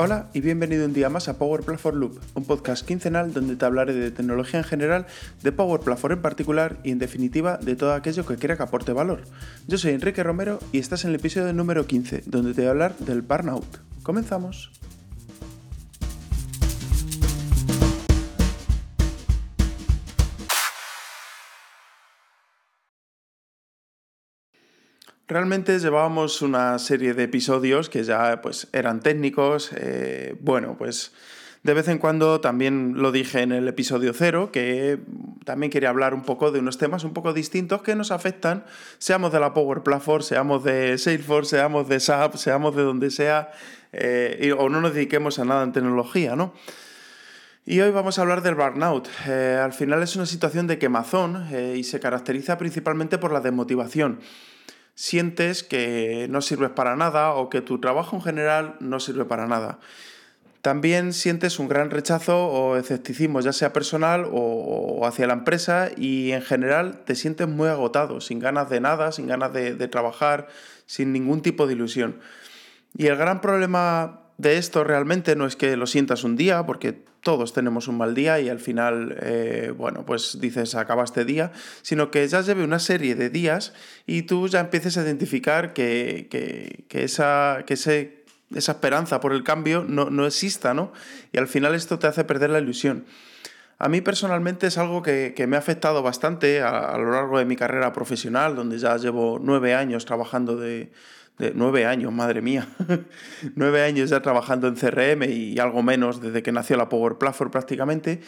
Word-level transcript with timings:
Hola 0.00 0.28
y 0.32 0.40
bienvenido 0.42 0.86
un 0.86 0.92
día 0.92 1.08
más 1.08 1.26
a 1.26 1.38
Power 1.38 1.62
Platform 1.62 1.98
Loop, 1.98 2.20
un 2.34 2.44
podcast 2.44 2.86
quincenal 2.86 3.32
donde 3.32 3.56
te 3.56 3.64
hablaré 3.64 3.94
de 3.94 4.12
tecnología 4.12 4.60
en 4.60 4.64
general, 4.64 5.06
de 5.42 5.50
Power 5.50 5.80
Platform 5.80 6.12
en 6.12 6.22
particular 6.22 6.76
y 6.84 6.92
en 6.92 7.00
definitiva 7.00 7.56
de 7.56 7.74
todo 7.74 7.92
aquello 7.92 8.24
que 8.24 8.36
quiera 8.36 8.56
que 8.56 8.62
aporte 8.62 8.92
valor. 8.92 9.22
Yo 9.66 9.76
soy 9.76 9.94
Enrique 9.94 10.22
Romero 10.22 10.60
y 10.70 10.78
estás 10.78 11.02
en 11.02 11.10
el 11.10 11.16
episodio 11.16 11.52
número 11.52 11.88
15, 11.88 12.22
donde 12.26 12.54
te 12.54 12.60
voy 12.60 12.68
a 12.68 12.70
hablar 12.70 12.96
del 12.98 13.22
burnout. 13.22 13.66
Comenzamos. 14.04 14.70
Realmente 25.28 25.78
llevábamos 25.78 26.40
una 26.40 26.78
serie 26.78 27.12
de 27.12 27.24
episodios 27.24 27.90
que 27.90 28.02
ya 28.02 28.40
pues, 28.40 28.66
eran 28.72 29.00
técnicos. 29.00 29.70
Eh, 29.76 30.34
bueno, 30.40 30.76
pues 30.78 31.12
de 31.62 31.74
vez 31.74 31.86
en 31.88 31.98
cuando 31.98 32.40
también 32.40 32.94
lo 32.96 33.12
dije 33.12 33.42
en 33.42 33.52
el 33.52 33.68
episodio 33.68 34.14
cero, 34.14 34.48
que 34.50 34.98
también 35.44 35.70
quería 35.70 35.90
hablar 35.90 36.14
un 36.14 36.22
poco 36.22 36.50
de 36.50 36.60
unos 36.60 36.78
temas 36.78 37.04
un 37.04 37.12
poco 37.12 37.34
distintos 37.34 37.82
que 37.82 37.94
nos 37.94 38.10
afectan, 38.10 38.64
seamos 38.96 39.30
de 39.30 39.38
la 39.38 39.52
Power 39.52 39.82
Platform, 39.82 40.22
seamos 40.22 40.64
de 40.64 40.96
Salesforce, 40.96 41.56
seamos 41.56 41.90
de 41.90 42.00
SAP, 42.00 42.36
seamos 42.36 42.74
de 42.74 42.82
donde 42.84 43.10
sea, 43.10 43.52
eh, 43.92 44.54
o 44.56 44.70
no 44.70 44.80
nos 44.80 44.94
dediquemos 44.94 45.38
a 45.38 45.44
nada 45.44 45.62
en 45.62 45.72
tecnología, 45.72 46.36
¿no? 46.36 46.54
Y 47.66 47.80
hoy 47.80 47.90
vamos 47.90 48.18
a 48.18 48.22
hablar 48.22 48.40
del 48.40 48.54
burnout. 48.54 49.08
Eh, 49.26 49.60
al 49.62 49.74
final 49.74 50.02
es 50.02 50.16
una 50.16 50.24
situación 50.24 50.66
de 50.66 50.78
quemazón 50.78 51.48
y 51.76 51.84
se 51.84 52.00
caracteriza 52.00 52.56
principalmente 52.56 53.18
por 53.18 53.30
la 53.30 53.40
desmotivación 53.40 54.20
sientes 54.98 55.62
que 55.62 56.26
no 56.28 56.42
sirves 56.42 56.70
para 56.70 56.96
nada 56.96 57.30
o 57.30 57.48
que 57.50 57.60
tu 57.60 57.78
trabajo 57.78 58.16
en 58.16 58.22
general 58.22 58.74
no 58.80 58.98
sirve 58.98 59.24
para 59.24 59.46
nada. 59.46 59.78
También 60.60 61.12
sientes 61.12 61.60
un 61.60 61.68
gran 61.68 61.92
rechazo 61.92 62.48
o 62.48 62.76
escepticismo, 62.76 63.40
ya 63.40 63.52
sea 63.52 63.72
personal 63.72 64.28
o, 64.28 65.06
hacia 65.06 65.28
la 65.28 65.34
empresa, 65.34 65.90
y 65.96 66.32
en 66.32 66.42
general 66.42 67.04
te 67.04 67.14
sientes 67.14 67.46
muy 67.46 67.68
agotado, 67.68 68.20
sin 68.20 68.40
ganas 68.40 68.70
de 68.70 68.80
nada, 68.80 69.12
sin 69.12 69.28
ganas 69.28 69.52
de, 69.52 69.76
de 69.76 69.86
trabajar, 69.86 70.48
sin 70.86 71.12
ningún 71.12 71.42
tipo 71.42 71.68
de 71.68 71.74
ilusión. 71.74 72.18
Y 72.96 73.06
el 73.06 73.14
gran 73.14 73.40
problema 73.40 74.22
de 74.38 74.56
esto 74.56 74.84
realmente 74.84 75.34
no 75.36 75.46
es 75.46 75.56
que 75.56 75.76
lo 75.76 75.86
sientas 75.86 76.22
un 76.22 76.36
día, 76.36 76.64
porque 76.64 76.96
todos 77.20 77.52
tenemos 77.52 77.88
un 77.88 77.98
mal 77.98 78.14
día 78.14 78.40
y 78.40 78.48
al 78.48 78.60
final, 78.60 79.16
eh, 79.20 79.72
bueno, 79.76 80.06
pues 80.06 80.40
dices, 80.40 80.76
acaba 80.76 81.02
este 81.02 81.24
día, 81.24 81.50
sino 81.82 82.12
que 82.12 82.26
ya 82.26 82.40
lleve 82.40 82.62
una 82.62 82.78
serie 82.78 83.16
de 83.16 83.30
días 83.30 83.74
y 84.06 84.22
tú 84.22 84.46
ya 84.46 84.60
empieces 84.60 84.96
a 84.96 85.02
identificar 85.02 85.72
que, 85.72 86.28
esa, 86.90 87.64
que 87.66 87.74
ese, 87.74 88.24
esa 88.54 88.72
esperanza 88.72 89.18
por 89.20 89.32
el 89.32 89.42
cambio 89.42 89.84
no, 89.86 90.24
exista, 90.24 90.72
¿no? 90.72 90.92
Y 91.32 91.38
al 91.38 91.48
final 91.48 91.74
esto 91.74 91.98
te 91.98 92.06
hace 92.06 92.22
perder 92.22 92.50
la 92.50 92.60
ilusión. 92.60 93.06
A 93.80 93.88
mí 93.88 94.00
personalmente 94.00 94.68
es 94.68 94.78
algo 94.78 95.02
que, 95.02 95.34
me 95.48 95.56
ha 95.56 95.58
afectado 95.58 96.02
bastante 96.02 96.62
a, 96.62 96.96
lo 96.96 97.10
largo 97.10 97.38
de 97.38 97.44
mi 97.44 97.56
carrera 97.56 97.92
profesional, 97.92 98.54
donde 98.54 98.78
ya 98.78 98.96
llevo 98.98 99.40
nueve 99.42 99.74
años 99.74 100.04
trabajando 100.04 100.56
de, 100.56 100.92
de 101.38 101.52
nueve 101.54 101.86
años, 101.86 102.12
madre 102.12 102.42
mía, 102.42 102.68
nueve 103.54 103.82
años 103.82 104.10
ya 104.10 104.20
trabajando 104.20 104.68
en 104.68 104.74
CRM 104.74 105.24
y 105.24 105.58
algo 105.58 105.82
menos 105.82 106.20
desde 106.20 106.42
que 106.42 106.52
nació 106.52 106.76
la 106.76 106.88
Power 106.88 107.16
Platform 107.16 107.50
prácticamente. 107.50 108.20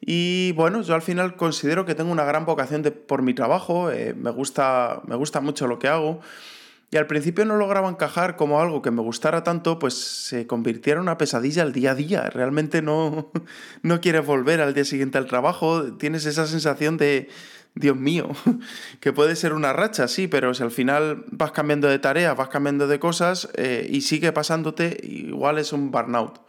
Y 0.00 0.52
bueno, 0.52 0.82
yo 0.82 0.94
al 0.94 1.02
final 1.02 1.36
considero 1.36 1.86
que 1.86 1.94
tengo 1.94 2.12
una 2.12 2.24
gran 2.24 2.44
vocación 2.44 2.82
de, 2.82 2.90
por 2.90 3.22
mi 3.22 3.32
trabajo, 3.32 3.90
eh, 3.90 4.14
me, 4.14 4.30
gusta, 4.30 5.00
me 5.06 5.16
gusta 5.16 5.40
mucho 5.40 5.66
lo 5.66 5.78
que 5.78 5.88
hago. 5.88 6.20
Y 6.90 6.96
al 6.96 7.06
principio 7.06 7.44
no 7.44 7.56
lograba 7.56 7.88
encajar 7.88 8.36
como 8.36 8.60
algo 8.60 8.80
que 8.80 8.90
me 8.90 9.02
gustara 9.02 9.42
tanto, 9.42 9.80
pues 9.80 9.94
se 9.94 10.46
convirtiera 10.46 10.98
en 10.98 11.02
una 11.02 11.18
pesadilla 11.18 11.62
al 11.62 11.72
día 11.72 11.92
a 11.92 11.94
día. 11.94 12.30
Realmente 12.30 12.82
no, 12.82 13.32
no 13.82 14.00
quieres 14.00 14.24
volver 14.24 14.60
al 14.60 14.74
día 14.74 14.84
siguiente 14.84 15.18
al 15.18 15.26
trabajo, 15.26 15.94
tienes 15.94 16.26
esa 16.26 16.46
sensación 16.46 16.96
de, 16.96 17.28
Dios 17.74 17.96
mío, 17.96 18.30
que 19.00 19.12
puede 19.12 19.36
ser 19.36 19.52
una 19.52 19.72
racha, 19.72 20.06
sí, 20.08 20.28
pero 20.28 20.54
si 20.54 20.62
al 20.62 20.70
final 20.70 21.24
vas 21.30 21.52
cambiando 21.52 21.88
de 21.88 21.98
tareas, 21.98 22.36
vas 22.36 22.48
cambiando 22.48 22.86
de 22.86 22.98
cosas 22.98 23.48
eh, 23.54 23.86
y 23.90 24.02
sigue 24.02 24.32
pasándote, 24.32 25.00
igual 25.02 25.58
es 25.58 25.72
un 25.72 25.90
burnout. 25.90 26.40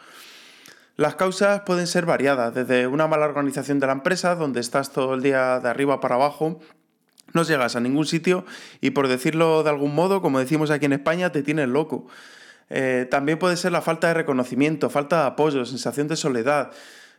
Las 0.97 1.15
causas 1.15 1.61
pueden 1.65 1.87
ser 1.87 2.05
variadas, 2.05 2.53
desde 2.53 2.87
una 2.87 3.07
mala 3.07 3.25
organización 3.25 3.79
de 3.79 3.87
la 3.87 3.93
empresa, 3.93 4.35
donde 4.35 4.61
estás 4.61 4.93
todo 4.93 5.13
el 5.15 5.21
día 5.21 5.59
de 5.59 5.67
arriba 5.67 5.99
para 5.99 6.15
abajo, 6.15 6.61
no 7.33 7.43
llegas 7.43 7.75
a 7.75 7.81
ningún 7.81 8.05
sitio 8.05 8.45
y 8.79 8.91
por 8.91 9.07
decirlo 9.07 9.61
de 9.63 9.69
algún 9.69 9.93
modo, 9.93 10.21
como 10.21 10.39
decimos 10.39 10.71
aquí 10.71 10.85
en 10.85 10.93
España, 10.93 11.31
te 11.31 11.43
tienes 11.43 11.67
loco. 11.67 12.07
Eh, 12.69 13.07
también 13.11 13.37
puede 13.37 13.57
ser 13.57 13.71
la 13.71 13.81
falta 13.81 14.07
de 14.07 14.13
reconocimiento, 14.13 14.89
falta 14.89 15.21
de 15.21 15.27
apoyo, 15.27 15.65
sensación 15.65 16.07
de 16.07 16.15
soledad. 16.15 16.71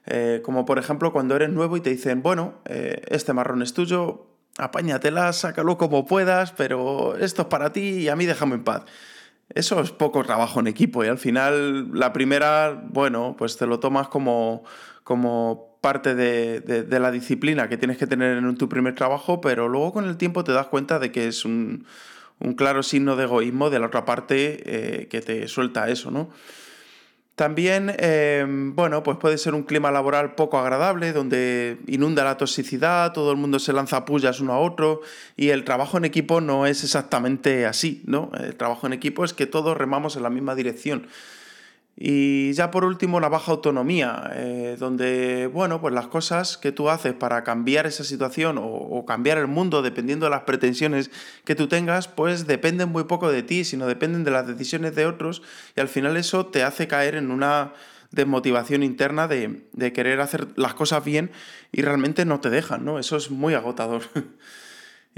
Eh, 0.07 0.41
como 0.45 0.65
por 0.65 0.79
ejemplo 0.79 1.13
cuando 1.13 1.35
eres 1.35 1.51
nuevo 1.51 1.77
y 1.77 1.81
te 1.81 1.91
dicen, 1.91 2.23
bueno, 2.23 2.55
eh, 2.65 3.03
este 3.09 3.33
marrón 3.33 3.63
es 3.63 3.75
tuyo, 3.75 4.27
apáñatela, 4.59 5.33
sácalo 5.33 5.77
como 5.77 6.07
puedas, 6.07 6.53
pero 6.53 7.17
esto 7.17 7.43
es 7.43 7.49
para 7.49 7.73
ti 7.73 7.81
y 7.81 8.09
a 8.09 8.17
mí 8.17 8.27
déjame 8.27 8.55
en 8.55 8.65
paz. 8.65 8.85
Eso 9.55 9.81
es 9.81 9.93
poco 9.93 10.25
trabajo 10.25 10.61
en 10.61 10.67
equipo 10.67 11.05
y 11.05 11.09
al 11.09 11.19
final 11.19 11.91
la 11.93 12.13
primera, 12.13 12.83
bueno, 12.89 13.37
pues 13.39 13.57
te 13.57 13.67
lo 13.67 13.79
tomas 13.79 14.09
como, 14.09 14.65
como 15.05 15.79
parte 15.81 16.17
de, 16.17 16.85
la 16.99 17.13
disciplina 17.13 17.69
que 17.69 17.77
tienes 17.77 17.97
que 17.97 18.09
tener 18.09 18.39
en 18.39 18.57
tu 18.57 18.69
primer 18.69 18.97
trabajo, 18.97 19.41
pero 19.41 19.69
luego 19.69 19.93
con 19.93 20.05
el 20.05 20.17
tiempo 20.17 20.43
te 20.43 20.53
das 20.53 20.67
cuenta 20.67 20.99
de 20.99 21.13
que 21.13 21.29
es 21.29 21.45
un, 21.45 21.87
claro 22.57 22.83
signo 22.83 23.15
de 23.15 23.25
egoísmo 23.25 23.71
de 23.71 23.79
la 23.79 23.87
otra 23.87 24.05
parte 24.05 24.63
eh, 24.67 25.09
que 25.09 25.21
te 25.21 25.47
suelta 25.47 25.89
eso, 25.89 26.11
¿no? 26.11 26.31
También, 27.37 27.95
em, 27.99 28.75
bueno, 28.75 29.03
pues 29.03 29.19
puede 29.19 29.37
ser 29.37 29.53
un 29.55 29.63
clima 29.63 29.91
laboral 29.91 30.35
poco 30.35 30.59
agradable, 30.59 31.13
donde 31.13 31.77
inunda 31.87 32.25
la 32.25 32.39
toxicidad, 32.39 33.13
todo 33.13 33.31
el 33.31 33.37
mundo 33.37 33.59
se 33.59 33.75
lanza 33.75 34.07
pullas 34.07 34.41
uno 34.41 34.55
a 34.55 34.59
otro, 34.59 35.03
y 35.37 35.51
el 35.51 35.63
trabajo 35.63 35.99
en 35.99 36.07
equipo 36.07 36.41
no 36.41 36.65
es 36.65 36.83
exactamente 36.83 37.67
así, 37.67 38.03
¿no? 38.07 38.31
El 38.43 38.57
trabajo 38.57 38.87
en 38.87 38.95
equipo 38.95 39.23
es 39.23 39.35
que 39.35 39.45
todos 39.45 39.77
remamos 39.77 40.17
en 40.17 40.23
la 40.23 40.31
misma 40.31 40.55
dirección. 40.55 41.09
Y 41.99 42.53
ya 42.53 42.71
por 42.71 42.85
último, 42.85 43.21
la 43.21 43.31
baja 43.31 43.53
autonomía, 43.53 44.31
eh, 44.35 44.77
donde, 44.79 45.47
bueno, 45.47 45.81
pues 45.81 45.95
las 45.95 46.09
cosas 46.09 46.59
que 46.59 46.71
tú 46.71 46.91
haces 46.91 47.15
para 47.15 47.43
cambiar 47.43 47.87
esa 47.87 48.05
situación 48.05 48.59
o, 48.61 49.07
cambiar 49.07 49.39
el 49.39 49.47
mundo, 49.47 49.81
dependiendo 49.81 50.27
de 50.27 50.31
las 50.31 50.43
pretensiones 50.43 51.11
que 51.45 51.55
tú 51.55 51.69
tengas, 51.69 52.07
pues 52.07 52.47
dependen 52.47 52.91
muy 52.91 53.05
poco 53.05 53.33
de 53.33 53.43
ti, 53.43 53.65
sino 53.65 53.87
dependen 53.87 54.25
de 54.25 54.31
las 54.31 54.47
decisiones 54.47 54.95
de 54.95 55.07
otros, 55.07 55.43
y 55.75 55.81
al 55.81 55.89
final 55.89 56.19
eso 56.19 56.47
te 56.47 56.65
hace 56.65 56.87
caer 56.87 57.15
en 57.15 57.31
una 57.31 57.73
desmotivación 58.11 58.83
interna 58.83 59.27
de, 59.27 59.63
querer 59.95 60.21
hacer 60.21 60.49
las 60.57 60.75
cosas 60.75 61.03
bien 61.03 61.31
y 61.73 61.81
realmente 61.81 62.27
no 62.27 62.41
te 62.41 62.51
dejan, 62.51 62.85
¿no? 62.85 62.99
Eso 62.99 63.17
es 63.17 63.31
muy 63.31 63.55
agotador. 63.55 64.03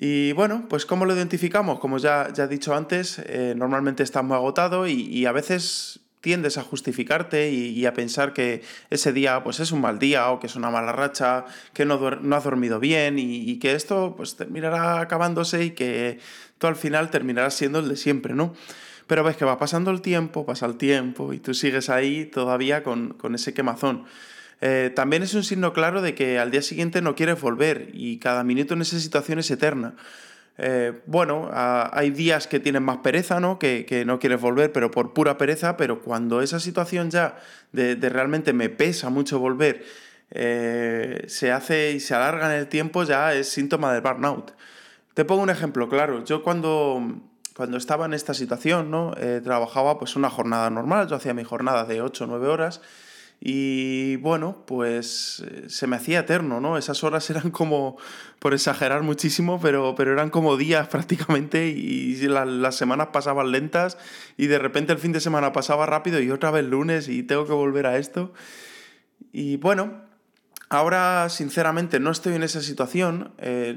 Y 0.01 0.31
bueno, 0.35 0.67
pues 0.69 0.87
¿cómo 0.87 1.07
lo 1.07 1.17
identificamos? 1.17 1.81
Como 1.81 1.99
ya, 1.99 2.33
ya 2.33 2.45
he 2.45 2.47
dicho 2.47 2.73
antes, 2.73 3.19
eh, 3.27 3.55
normalmente 3.57 4.05
estás 4.05 4.23
muy 4.23 4.37
agotado 4.37 4.87
y 4.87 5.27
a 5.27 5.33
veces 5.33 6.08
tiendes 6.21 6.59
a 6.59 6.63
justificarte 6.63 7.51
y, 7.51 7.87
a 7.87 7.95
pensar 7.95 8.33
que 8.33 8.63
ese 8.91 9.13
día 9.13 9.43
pues 9.45 9.61
es 9.61 9.73
un 9.73 9.81
mal 9.81 9.99
día 9.99 10.31
o 10.31 10.41
que 10.41 10.47
es 10.49 10.57
una 10.57 10.71
mala 10.71 10.93
racha, 10.93 11.45
que 11.73 11.85
no, 11.85 11.99
no 12.11 12.37
has 12.37 12.45
dormido 12.45 12.81
bien 12.81 13.19
y, 13.19 13.59
que 13.59 13.75
esto 13.75 14.15
pues 14.17 14.37
terminará 14.37 15.01
acabándose 15.01 15.65
y 15.65 15.71
que 15.71 16.19
tú 16.59 16.67
al 16.67 16.77
final 16.77 17.11
terminarás 17.11 17.55
siendo 17.55 17.79
el 17.79 17.89
de 17.89 17.97
siempre, 17.97 18.35
¿no? 18.35 18.55
Pero 19.07 19.25
ves 19.25 19.37
que 19.37 19.45
va 19.45 19.59
pasando 19.59 19.91
el 19.91 20.03
tiempo, 20.03 20.45
pasa 20.45 20.67
el 20.67 20.77
tiempo 20.77 21.33
y 21.33 21.39
tú 21.39 21.55
sigues 21.55 21.89
ahí 21.89 22.27
todavía 22.27 22.83
con, 22.83 23.17
ese 23.35 23.55
quemazón. 23.55 24.05
Eh, 24.61 24.93
también 24.95 25.23
es 25.23 25.35
un 25.35 25.45
signo 25.45 25.73
claro 25.73 26.03
de 26.03 26.15
que 26.15 26.39
al 26.39 26.51
día 26.51 26.63
siguiente 26.63 27.01
no 27.01 27.15
quieres 27.15 27.41
volver 27.41 27.91
y 27.95 28.19
cada 28.19 28.43
minuto 28.45 28.75
en 28.75 28.83
esa 28.83 28.99
situación 28.99 29.39
es 29.39 29.51
eterna. 29.51 29.95
Eh, 30.61 31.01
bueno, 31.07 31.49
hay 31.53 32.11
días 32.11 32.49
que 32.49 32.59
tienes 32.59 32.83
más 32.83 32.99
pereza, 32.99 33.39
¿no? 33.39 33.61
Que, 33.61 34.03
no 34.05 34.19
quieres 34.19 34.41
volver, 34.41 34.73
pero 34.73 34.91
por 34.91 35.15
pura 35.15 35.39
pereza, 35.39 35.77
pero 35.77 36.03
cuando 36.03 36.43
esa 36.43 36.59
situación 36.59 37.11
ya 37.11 37.39
de, 37.73 37.95
realmente 37.97 38.53
me 38.53 38.69
pesa 38.69 39.09
mucho 39.09 39.39
volver, 39.39 39.85
eh, 40.31 41.25
se 41.29 41.53
hace 41.53 41.93
y 41.93 42.01
se 42.01 42.15
alarga 42.15 42.53
en 42.53 42.61
el 42.61 42.67
tiempo, 42.67 43.05
ya 43.05 43.33
es 43.35 43.49
síntoma 43.49 43.93
del 43.93 44.03
burnout. 44.03 44.53
Te 45.15 45.25
pongo 45.25 45.43
un 45.43 45.51
ejemplo, 45.51 45.89
claro, 45.89 46.25
yo 46.25 46.43
cuando, 46.43 47.03
cuando 47.57 47.77
estaba 47.77 48.07
en 48.07 48.15
esta 48.15 48.35
situación, 48.35 48.91
¿no? 48.91 49.15
Eh, 49.17 49.41
trabajaba 49.43 49.99
pues 49.99 50.17
una 50.17 50.29
jornada 50.29 50.71
normal, 50.71 51.09
yo 51.09 51.17
hacía 51.17 51.35
mi 51.35 51.45
jornada 51.45 51.85
de 51.85 52.03
8 52.03 52.25
o 52.25 52.27
9 52.27 52.49
horas, 52.49 52.81
y 53.41 54.17
bueno, 54.17 54.65
pues 54.67 55.45
eh, 55.47 55.65
se 55.69 55.87
me 55.87 55.97
hacía 55.97 56.21
eterno, 56.21 56.61
¿no? 56.61 56.77
Esas 56.77 57.05
horas 57.05 57.29
eran 57.31 57.51
como, 57.51 57.97
por 58.39 58.55
exagerar 58.55 59.03
muchísimo, 59.03 59.61
pero, 59.61 59.95
pero 59.97 60.13
eran 60.13 60.31
como 60.31 60.57
días 60.57 60.89
prácticamente 60.91 61.69
y 61.69 62.17
las 62.27 62.75
semanas 62.75 63.09
pasaban 63.13 63.53
lentas 63.53 63.99
y 64.37 64.47
de 64.47 64.59
repente 64.59 64.93
el 64.93 64.99
fin 64.99 65.13
de 65.13 65.21
semana 65.21 65.53
pasaba 65.53 65.87
rápido 65.87 66.21
y 66.21 66.31
otra 66.31 66.51
vez 66.51 66.65
lunes 66.65 67.09
y 67.09 67.23
tengo 67.23 67.47
que 67.47 67.53
volver 67.53 67.87
a 67.87 67.99
esto. 67.99 68.33
Y 69.33 69.57
bueno, 69.57 70.08
Ahora, 70.71 71.31
sinceramente, 71.31 71.99
no 71.99 72.11
estoy 72.11 72.35
en 72.35 72.43
esa 72.43 72.61
situación, 72.61 73.33
eh, 73.39 73.75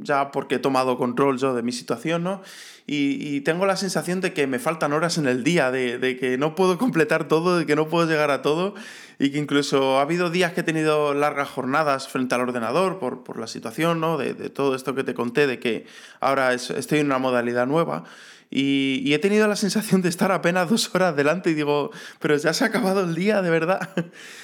ya 0.00 0.30
porque 0.30 0.56
he 0.56 0.58
tomado 0.58 0.98
control 0.98 1.38
yo 1.38 1.54
de 1.54 1.62
mi 1.62 1.72
situación, 1.72 2.22
¿no? 2.22 2.42
Y, 2.86 3.40
tengo 3.40 3.64
la 3.64 3.76
sensación 3.76 4.20
de 4.20 4.34
que 4.34 4.46
me 4.46 4.58
faltan 4.58 4.92
horas 4.92 5.16
en 5.16 5.26
el 5.26 5.42
día, 5.42 5.70
de, 5.70 6.18
que 6.20 6.36
no 6.36 6.54
puedo 6.54 6.76
completar 6.76 7.28
todo, 7.28 7.56
de 7.58 7.64
que 7.64 7.76
no 7.76 7.88
puedo 7.88 8.06
llegar 8.06 8.30
a 8.30 8.42
todo, 8.42 8.74
y 9.18 9.30
que 9.30 9.38
incluso 9.38 9.98
ha 9.98 10.02
habido 10.02 10.28
días 10.28 10.52
que 10.52 10.60
he 10.60 10.64
tenido 10.64 11.14
largas 11.14 11.48
jornadas 11.48 12.08
frente 12.08 12.34
al 12.34 12.42
ordenador 12.42 12.98
por, 12.98 13.24
por 13.24 13.38
la 13.38 13.46
situación, 13.46 14.00
¿no? 14.00 14.18
De, 14.18 14.34
todo 14.50 14.74
esto 14.74 14.94
que 14.94 15.02
te 15.02 15.14
conté, 15.14 15.46
de 15.46 15.58
que 15.58 15.86
ahora 16.20 16.52
estoy 16.52 16.98
en 16.98 17.06
una 17.06 17.18
modalidad 17.18 17.66
nueva. 17.66 18.04
Y, 18.50 19.00
y, 19.02 19.14
he 19.14 19.18
tenido 19.18 19.48
la 19.48 19.56
sensación 19.56 20.02
de 20.02 20.10
estar 20.10 20.30
apenas 20.30 20.68
dos 20.68 20.94
horas 20.94 21.16
delante 21.16 21.50
y 21.50 21.54
digo, 21.54 21.90
pero 22.20 22.36
ya 22.36 22.52
se 22.52 22.64
ha 22.64 22.66
acabado 22.66 23.02
el 23.02 23.14
día, 23.14 23.40
de 23.40 23.48
verdad. 23.48 23.88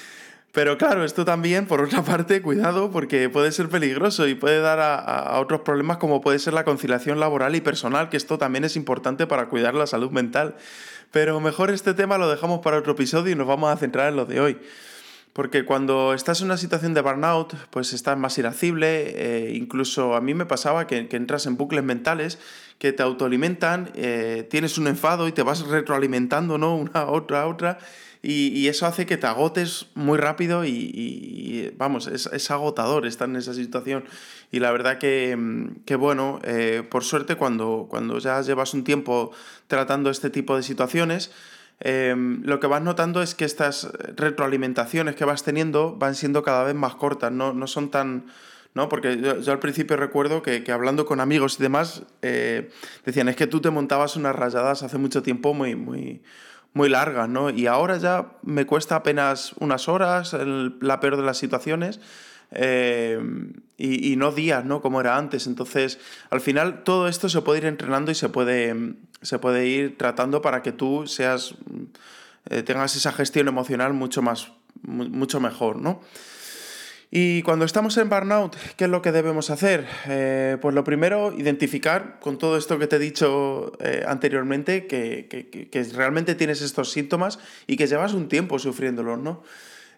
Pero 0.51 0.77
claro, 0.77 1.05
esto 1.05 1.23
también, 1.23 1.65
por 1.65 1.81
otra 1.81 2.01
parte, 2.03 2.41
cuidado, 2.41 2.91
porque 2.91 3.29
puede 3.29 3.51
ser 3.51 3.69
peligroso 3.69 4.27
y 4.27 4.35
puede 4.35 4.59
dar 4.59 4.79
a, 4.79 5.39
otros 5.39 5.61
problemas 5.61 5.97
como 5.97 6.21
puede 6.21 6.39
ser 6.39 6.53
la 6.53 6.65
conciliación 6.65 7.19
laboral 7.19 7.55
y 7.55 7.61
personal, 7.61 8.09
que 8.09 8.17
esto 8.17 8.37
también 8.37 8.63
es 8.63 8.75
importante 8.75 9.27
para 9.27 9.47
cuidar 9.47 9.73
la 9.75 9.87
salud 9.87 10.11
mental. 10.11 10.55
Pero 11.11 11.39
mejor 11.39 11.71
este 11.71 11.93
tema 11.93 12.17
lo 12.17 12.29
dejamos 12.29 12.59
para 12.59 12.77
otro 12.77 12.93
episodio 12.93 13.31
y 13.31 13.35
nos 13.35 13.47
vamos 13.47 13.71
a 13.71 13.77
centrar 13.77 14.09
en 14.09 14.15
lo 14.15 14.25
de 14.25 14.39
hoy. 14.39 14.57
Porque 15.33 15.63
cuando 15.63 16.13
estás 16.13 16.41
en 16.41 16.47
una 16.47 16.57
situación 16.57 16.93
de 16.93 17.01
burnout, 17.01 17.55
pues 17.69 17.93
estás 17.93 18.17
más 18.17 18.37
irascible, 18.37 19.13
eh, 19.15 19.53
incluso 19.55 20.15
a 20.15 20.21
mí 20.21 20.33
me 20.33 20.45
pasaba 20.45 20.87
que, 20.87 21.07
entras 21.09 21.45
en 21.45 21.55
bucles 21.55 21.85
mentales 21.85 22.37
que 22.79 22.91
te 22.91 23.01
autoalimentan, 23.01 23.91
eh, 23.95 24.45
tienes 24.49 24.77
un 24.77 24.87
enfado 24.87 25.29
y 25.29 25.31
te 25.31 25.43
vas 25.43 25.65
retroalimentando, 25.67 26.57
¿no? 26.57 26.75
Una, 26.91 27.05
otra, 27.05 27.47
otra, 27.47 27.77
y, 28.23 28.67
eso 28.67 28.85
hace 28.85 29.07
que 29.07 29.17
te 29.17 29.25
agotes 29.25 29.87
muy 29.95 30.17
rápido 30.19 30.63
y, 30.63 31.73
vamos, 31.77 32.05
es, 32.07 32.51
agotador 32.51 33.07
estar 33.07 33.27
en 33.27 33.35
esa 33.35 33.53
situación. 33.53 34.03
Y 34.51 34.59
la 34.59 34.71
verdad 34.71 34.99
que, 34.99 35.35
mm, 35.35 35.97
bueno, 35.97 36.39
eh, 36.43 36.83
por 36.87 37.03
suerte 37.03 37.35
cuando, 37.35 37.87
cuando 37.89 38.19
ya 38.19 38.41
llevas 38.41 38.73
un 38.75 38.83
tiempo 38.83 39.31
tratando 39.67 40.11
este 40.11 40.29
tipo 40.29 40.55
de 40.55 40.61
situaciones, 40.61 41.31
em, 41.79 42.43
lo 42.43 42.59
que 42.59 42.67
vas 42.67 42.83
notando 42.83 43.23
es 43.23 43.33
que 43.33 43.45
estas 43.45 43.91
retroalimentaciones 44.15 45.15
que 45.15 45.25
vas 45.25 45.43
teniendo 45.43 45.95
van 45.95 46.13
siendo 46.13 46.43
cada 46.43 46.63
vez 46.63 46.75
más 46.75 46.95
cortas, 46.95 47.31
no, 47.31 47.53
no 47.53 47.67
son 47.67 47.89
tan... 47.89 48.25
¿no? 48.73 48.87
Porque 48.87 49.19
yo, 49.19 49.51
al 49.51 49.59
principio 49.59 49.97
recuerdo 49.97 50.41
que, 50.43 50.63
hablando 50.71 51.05
con 51.05 51.19
amigos 51.19 51.57
y 51.59 51.63
demás, 51.63 52.03
eh, 52.21 52.69
decían, 53.03 53.27
es 53.29 53.35
que 53.35 53.47
tú 53.47 53.59
te 53.61 53.69
montabas 53.69 54.15
unas 54.15 54.35
rayadas 54.35 54.83
hace 54.83 54.97
mucho 54.97 55.21
tiempo 55.23 55.53
muy, 55.53 55.75
muy, 55.75 56.21
muy 56.73 56.89
largas, 56.89 57.27
¿no? 57.27 57.49
Y 57.49 57.67
ahora 57.67 57.97
ya 57.97 58.33
me 58.43 58.65
cuesta 58.65 58.95
apenas 58.95 59.53
unas 59.59 59.89
horas, 59.89 60.35
la 60.79 60.99
peor 60.99 61.17
de 61.17 61.23
las 61.23 61.37
situaciones, 61.37 61.99
eh, 62.51 63.19
y, 63.77 64.15
no 64.17 64.31
días, 64.31 64.65
¿no? 64.65 64.81
Como 64.81 65.01
era 65.01 65.17
antes. 65.17 65.47
Entonces, 65.47 65.99
al 66.29 66.41
final 66.41 66.83
todo 66.83 67.07
esto 67.07 67.29
se 67.29 67.41
puede 67.41 67.59
ir 67.59 67.65
entrenando 67.65 68.11
y 68.11 68.15
se 68.15 68.29
puede, 68.29 68.95
se 69.21 69.39
puede 69.39 69.67
ir 69.67 69.97
tratando 69.97 70.41
para 70.41 70.61
que 70.61 70.71
tú 70.71 71.07
seas, 71.07 71.55
eh, 72.49 72.61
tengas 72.63 72.95
esa 72.95 73.11
gestión 73.11 73.47
emocional 73.47 73.93
mucho 73.93 74.21
más, 74.21 74.51
mucho 74.83 75.39
mejor, 75.39 75.77
¿no? 75.77 76.01
Y 77.13 77.41
cuando 77.41 77.65
estamos 77.65 77.97
en 77.97 78.09
burnout, 78.09 78.55
¿qué 78.77 78.85
es 78.85 78.89
lo 78.89 79.01
que 79.01 79.11
debemos 79.11 79.49
hacer? 79.49 79.85
Eh, 80.07 80.57
pues 80.61 80.73
lo 80.73 80.85
primero, 80.85 81.33
identificar 81.37 82.19
con 82.21 82.37
todo 82.37 82.55
esto 82.55 82.79
que 82.79 82.87
te 82.87 82.95
he 82.95 82.99
dicho 82.99 83.73
eh, 83.81 84.05
anteriormente, 84.07 84.87
que, 84.87 85.89
realmente 85.93 86.35
tienes 86.35 86.61
estos 86.61 86.89
síntomas 86.89 87.37
y 87.67 87.75
que 87.75 87.87
llevas 87.87 88.13
un 88.13 88.29
tiempo 88.29 88.59
sufriéndolos, 88.59 89.19
¿no? 89.19 89.43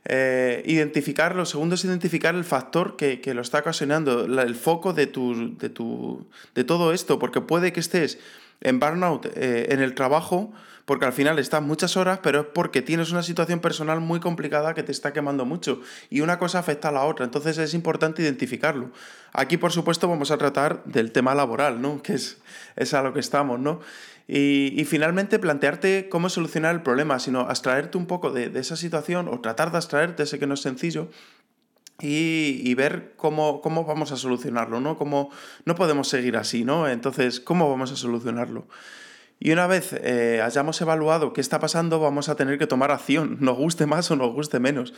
Eh, 0.06 0.64
identificar, 0.66 1.36
lo 1.36 1.46
segundo 1.46 1.76
es 1.76 1.86
identificar 1.86 2.34
el 2.34 2.44
factor 2.44 2.98
que, 2.98 3.22
lo 3.34 3.42
está 3.42 3.60
ocasionando, 3.60 4.26
el 4.26 4.56
foco 4.56 4.92
de, 4.94 5.06
tu, 5.06 5.56
de, 5.56 5.70
tu, 5.70 6.26
de 6.56 6.64
todo 6.64 6.94
esto, 6.94 7.20
porque 7.20 7.42
puede 7.42 7.72
que 7.74 7.80
estés 7.80 8.18
en 8.64 8.80
burnout 8.80 9.28
en 9.36 9.80
el 9.80 9.94
trabajo, 9.94 10.52
porque 10.86 11.06
al 11.06 11.14
final 11.14 11.40
estás 11.40 11.62
muchas 11.62 11.96
horas, 11.96 12.20
pero 12.22 12.42
es 12.42 12.48
porque 12.54 12.82
tienes 12.82 13.12
una 13.12 13.24
situación 13.24 13.60
personal 13.60 14.02
muy 14.02 14.20
complicada 14.20 14.74
que 14.74 14.84
te 14.84 14.92
está 14.92 15.14
quemando 15.14 15.46
mucho 15.46 15.80
y 16.10 16.22
una 16.22 16.40
cosa 16.40 16.60
afecta 16.60 16.90
a 16.90 16.92
la 16.92 17.06
otra, 17.06 17.26
entonces 17.26 17.58
es 17.58 17.74
importante 17.74 18.22
identificarlo. 18.22 18.92
Aquí, 19.32 19.58
por 19.58 19.72
supuesto, 19.72 20.08
vamos 20.08 20.32
a 20.32 20.38
tratar 20.38 20.84
del 20.86 21.12
tema 21.12 21.36
laboral, 21.36 21.82
¿no? 21.82 22.02
Que 22.04 22.14
es, 22.14 22.42
es 22.76 22.94
a 22.94 23.02
lo 23.02 23.14
que 23.14 23.20
estamos, 23.20 23.60
¿no? 23.60 23.80
Y, 24.28 24.86
finalmente 24.86 25.38
plantearte 25.38 26.08
cómo 26.10 26.30
solucionar 26.30 26.74
el 26.74 26.82
problema, 26.82 27.20
sino 27.20 27.42
abstraerte 27.42 27.98
un 27.98 28.06
poco 28.06 28.32
de, 28.32 28.52
esa 28.58 28.78
situación 28.78 29.28
o 29.28 29.42
tratar 29.42 29.72
de 29.72 29.78
abstraerte, 29.78 30.26
sé 30.26 30.40
que 30.40 30.48
no 30.48 30.54
es 30.54 30.62
sencillo, 30.62 31.10
y, 32.00 32.74
ver 32.76 33.14
cómo, 33.16 33.62
cómo, 33.62 33.86
vamos 33.86 34.12
a 34.12 34.18
solucionarlo, 34.18 34.80
¿no? 34.80 34.98
Cómo, 34.98 35.30
no 35.66 35.76
podemos 35.76 36.08
seguir 36.08 36.38
así, 36.38 36.64
¿no? 36.64 36.88
Entonces, 36.88 37.40
¿cómo 37.40 37.70
vamos 37.70 37.92
a 37.92 37.96
solucionarlo? 37.96 38.68
Y 39.40 39.52
una 39.52 39.68
vez 39.68 39.94
eh, 39.94 40.42
hayamos 40.42 40.80
evaluado 40.80 41.34
qué 41.34 41.42
está 41.42 41.60
pasando, 41.60 42.00
vamos 42.00 42.30
a 42.30 42.36
tener 42.36 42.58
que 42.58 42.68
tomar 42.68 42.92
acción, 42.92 43.38
nos 43.42 43.58
guste 43.58 43.86
más 43.86 44.10
o 44.10 44.16
nos 44.16 44.34
guste 44.34 44.60
menos. 44.60 44.94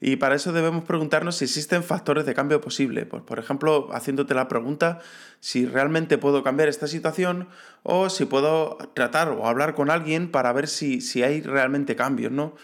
Y 0.00 0.16
para 0.16 0.36
eso 0.36 0.52
debemos 0.52 0.84
preguntarnos 0.84 1.36
si 1.36 1.46
existen 1.46 1.82
factores 1.82 2.24
de 2.24 2.32
cambio 2.32 2.60
posible. 2.60 3.06
Pues, 3.06 3.22
por 3.22 3.40
ejemplo, 3.40 3.88
haciéndote 3.92 4.34
la 4.34 4.46
pregunta 4.46 5.00
si 5.40 5.66
realmente 5.66 6.16
puedo 6.18 6.44
cambiar 6.44 6.68
esta 6.68 6.86
situación 6.86 7.48
o 7.82 8.08
si 8.08 8.24
puedo 8.24 8.78
tratar 8.94 9.30
o 9.30 9.48
hablar 9.48 9.74
con 9.74 9.90
alguien 9.90 10.30
para 10.30 10.52
ver 10.52 10.68
si, 10.68 11.00
si 11.00 11.24
hay 11.24 11.40
realmente 11.40 11.96
cambios, 11.96 12.30
¿no? 12.30 12.54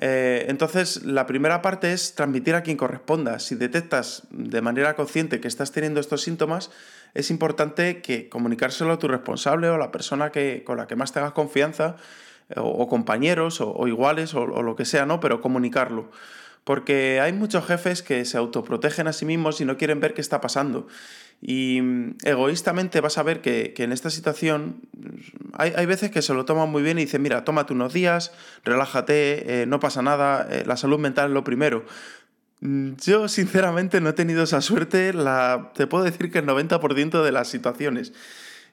Eh, 0.00 0.46
entonces, 0.48 1.02
la 1.04 1.26
primera 1.26 1.60
parte 1.60 1.92
es 1.92 2.14
transmitir 2.14 2.54
a 2.54 2.62
quien 2.62 2.76
corresponda. 2.76 3.38
Si 3.40 3.56
detectas 3.56 4.22
de 4.30 4.60
manera 4.60 4.94
consciente 4.94 5.40
que 5.40 5.48
estás 5.48 5.72
teniendo 5.72 5.98
estos 6.00 6.22
síntomas, 6.22 6.70
es 7.14 7.30
importante 7.30 8.00
que 8.00 8.28
comunicárselo 8.28 8.92
a 8.92 8.98
tu 8.98 9.08
responsable 9.08 9.68
o 9.68 9.74
a 9.74 9.78
la 9.78 9.90
persona 9.90 10.30
que, 10.30 10.62
con 10.64 10.76
la 10.76 10.86
que 10.86 10.96
más 10.96 11.12
tengas 11.12 11.32
confianza, 11.32 11.96
o, 12.56 12.88
compañeros, 12.88 13.60
o, 13.60 13.86
iguales, 13.88 14.34
o, 14.34 14.46
lo 14.46 14.76
que 14.76 14.84
sea, 14.84 15.04
¿no? 15.04 15.20
Pero 15.20 15.40
comunicarlo. 15.40 16.10
Porque 16.68 17.18
hay 17.22 17.32
muchos 17.32 17.64
jefes 17.64 18.02
que 18.02 18.26
se 18.26 18.36
autoprotegen 18.36 19.06
a 19.08 19.14
sí 19.14 19.24
mismos 19.24 19.58
y 19.62 19.64
no 19.64 19.78
quieren 19.78 20.00
ver 20.00 20.12
qué 20.12 20.20
está 20.20 20.42
pasando. 20.42 20.86
Y 21.40 21.80
mm, 21.80 22.16
egoístamente 22.24 23.00
vas 23.00 23.16
a 23.16 23.22
ver 23.22 23.40
que, 23.40 23.72
en 23.78 23.90
esta 23.90 24.10
situación 24.10 24.82
hay, 25.54 25.72
hay, 25.74 25.86
veces 25.86 26.10
que 26.10 26.20
se 26.20 26.34
lo 26.34 26.44
toman 26.44 26.68
muy 26.68 26.82
bien 26.82 26.98
y 26.98 27.06
dicen, 27.06 27.22
mira, 27.22 27.42
tómate 27.42 27.72
unos 27.72 27.94
días, 27.94 28.32
relájate, 28.66 29.62
eh, 29.62 29.66
no 29.66 29.80
pasa 29.80 30.02
nada, 30.02 30.46
eh, 30.50 30.64
la 30.66 30.76
salud 30.76 30.98
mental 30.98 31.28
es 31.28 31.32
lo 31.32 31.42
primero. 31.42 31.86
Mm, 32.60 32.96
yo 33.02 33.28
sinceramente 33.28 34.02
no 34.02 34.10
he 34.10 34.12
tenido 34.12 34.42
esa 34.42 34.60
suerte, 34.60 35.14
la, 35.14 35.72
te 35.74 35.86
puedo 35.86 36.04
decir 36.04 36.30
que 36.30 36.40
el 36.40 36.46
90% 36.46 37.22
de 37.22 37.32
las 37.32 37.48
situaciones. 37.48 38.12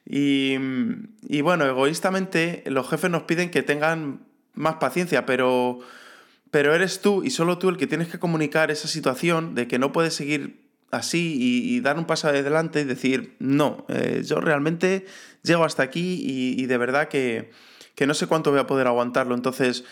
Y, 0.04 0.54
mm, 0.60 1.08
y 1.30 1.40
bueno, 1.40 1.64
egoístamente 1.64 2.62
los 2.66 2.90
jefes 2.90 3.10
nos 3.10 3.22
piden 3.22 3.50
que 3.50 3.62
tengan 3.62 4.20
más 4.52 4.74
paciencia, 4.74 5.24
pero, 5.24 5.80
pero 6.50 6.74
eres 6.74 7.00
tú 7.00 7.22
y 7.24 7.30
solo 7.30 7.58
tú 7.58 7.68
el 7.68 7.76
que 7.76 7.86
tienes 7.86 8.08
que 8.08 8.18
comunicar 8.18 8.70
esa 8.70 8.88
situación 8.88 9.54
de 9.54 9.66
que 9.68 9.78
no 9.78 9.92
puedes 9.92 10.14
seguir 10.14 10.66
así 10.90 11.36
y, 11.38 11.80
dar 11.80 11.98
un 11.98 12.04
paso 12.04 12.28
adelante 12.28 12.80
y 12.80 12.84
decir, 12.84 13.36
no, 13.38 13.84
eh, 13.88 14.22
yo 14.24 14.40
realmente 14.40 15.06
llego 15.42 15.64
hasta 15.64 15.82
aquí 15.82 16.22
y, 16.24 16.66
de 16.66 16.78
verdad 16.78 17.08
que, 17.08 17.50
no 18.06 18.14
sé 18.14 18.26
cuánto 18.26 18.50
voy 18.50 18.60
a 18.60 18.66
poder 18.66 18.86
aguantarlo. 18.86 19.34
Entonces, 19.34 19.84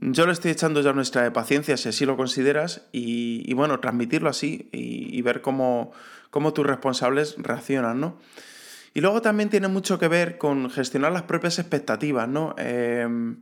yo 0.00 0.26
le 0.26 0.32
estoy 0.32 0.50
echando 0.50 0.80
ya 0.80 0.92
nuestra 0.92 1.30
paciencia, 1.32 1.76
si 1.76 1.88
así 1.88 2.06
lo 2.06 2.16
consideras, 2.16 2.86
y, 2.92 3.52
bueno, 3.54 3.80
transmitirlo 3.80 4.28
así 4.28 4.68
y, 4.72 5.20
ver 5.22 5.42
cómo, 5.42 5.92
cómo, 6.30 6.52
tus 6.52 6.66
responsables 6.66 7.36
reaccionan, 7.38 8.00
¿no? 8.00 8.18
Y 8.94 9.00
luego 9.00 9.22
también 9.22 9.48
tiene 9.48 9.68
mucho 9.68 9.98
que 9.98 10.08
ver 10.08 10.36
con 10.36 10.68
gestionar 10.70 11.12
las 11.12 11.22
propias 11.22 11.58
expectativas, 11.58 12.28
¿no? 12.28 12.54
Em, 12.58 13.36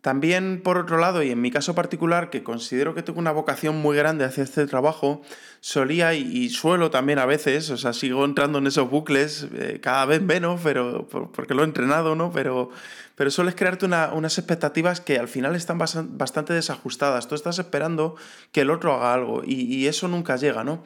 también, 0.00 0.62
por 0.62 0.78
otro 0.78 0.96
lado, 0.96 1.22
y 1.22 1.30
en 1.30 1.42
mi 1.42 1.50
caso 1.50 1.74
particular, 1.74 2.30
que 2.30 2.42
considero 2.42 2.94
que 2.94 3.02
tengo 3.02 3.18
una 3.18 3.32
vocación 3.32 3.76
muy 3.76 3.96
grande 3.96 4.24
hacia 4.24 4.42
este 4.42 4.66
trabajo, 4.66 5.20
solía 5.60 6.14
y, 6.14 6.48
suelo 6.48 6.90
también 6.90 7.18
a 7.18 7.26
veces, 7.26 7.68
o 7.68 7.76
sea, 7.76 7.92
sigo 7.92 8.24
entrando 8.24 8.58
en 8.58 8.66
esos 8.66 8.88
bucles, 8.88 9.46
eh, 9.54 9.78
cada 9.82 10.06
vez 10.06 10.22
menos, 10.22 10.60
pero 10.64 11.06
porque 11.06 11.52
lo 11.52 11.62
he 11.62 11.66
entrenado, 11.66 12.14
¿no? 12.14 12.32
Pero, 12.32 12.70
pero 13.14 13.30
sueles 13.30 13.54
crearte 13.54 13.84
unas 13.84 14.38
expectativas 14.38 15.02
que 15.02 15.18
al 15.18 15.28
final 15.28 15.54
están 15.54 15.76
bastante 15.78 16.54
desajustadas. 16.54 17.28
Tú 17.28 17.34
estás 17.34 17.58
esperando 17.58 18.16
que 18.52 18.62
el 18.62 18.70
otro 18.70 18.94
haga 18.94 19.12
algo 19.12 19.42
y, 19.44 19.74
y 19.74 19.86
eso 19.86 20.08
nunca 20.08 20.36
llega, 20.36 20.64
¿no? 20.64 20.82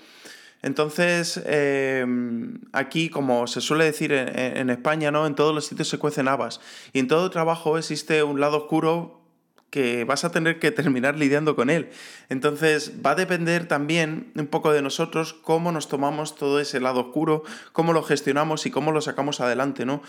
Entonces, 0.65 1.43
em, 1.45 2.59
aquí, 2.73 3.11
como 3.11 3.47
se 3.47 3.61
suele 3.61 3.85
decir 3.85 4.13
en, 4.15 4.71
España, 4.71 5.11
¿no? 5.11 5.27
En 5.27 5.35
todos 5.35 5.55
los 5.55 5.67
sitios 5.67 5.89
se 5.89 5.99
cuecen 5.99 6.27
habas. 6.27 6.59
Y 6.95 7.01
en 7.01 7.07
todo 7.07 7.29
trabajo 7.29 7.77
existe 7.77 8.23
un 8.23 8.41
lado 8.41 8.57
oscuro 8.57 9.21
que 9.69 10.05
vas 10.05 10.25
a 10.25 10.33
tener 10.33 10.59
que 10.61 10.71
terminar 10.71 11.19
lidiando 11.19 11.55
con 11.55 11.69
él. 11.69 11.91
Entonces, 12.31 12.95
va 13.05 13.11
a 13.11 13.15
depender 13.15 13.69
también 13.69 14.33
un 14.37 14.47
poco 14.47 14.73
de 14.73 14.81
nosotros 14.81 15.35
cómo 15.35 15.71
nos 15.71 15.89
tomamos 15.89 16.35
todo 16.35 16.59
ese 16.59 16.81
lado 16.81 17.01
oscuro, 17.01 17.43
cómo 17.73 17.93
lo 17.93 18.03
gestionamos 18.03 18.65
y 18.65 18.71
cómo 18.71 18.91
lo 18.91 19.03
sacamos 19.03 19.43
adelante, 19.43 19.85
¿no? 19.85 20.01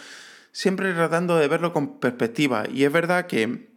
Siempre 0.54 0.94
tratando 0.94 1.36
de 1.36 1.50
verlo 1.50 1.74
con 1.74 2.00
perspectiva. 2.00 2.64
Y 2.74 2.86
es 2.86 2.94
verdad 2.94 3.28
que 3.28 3.75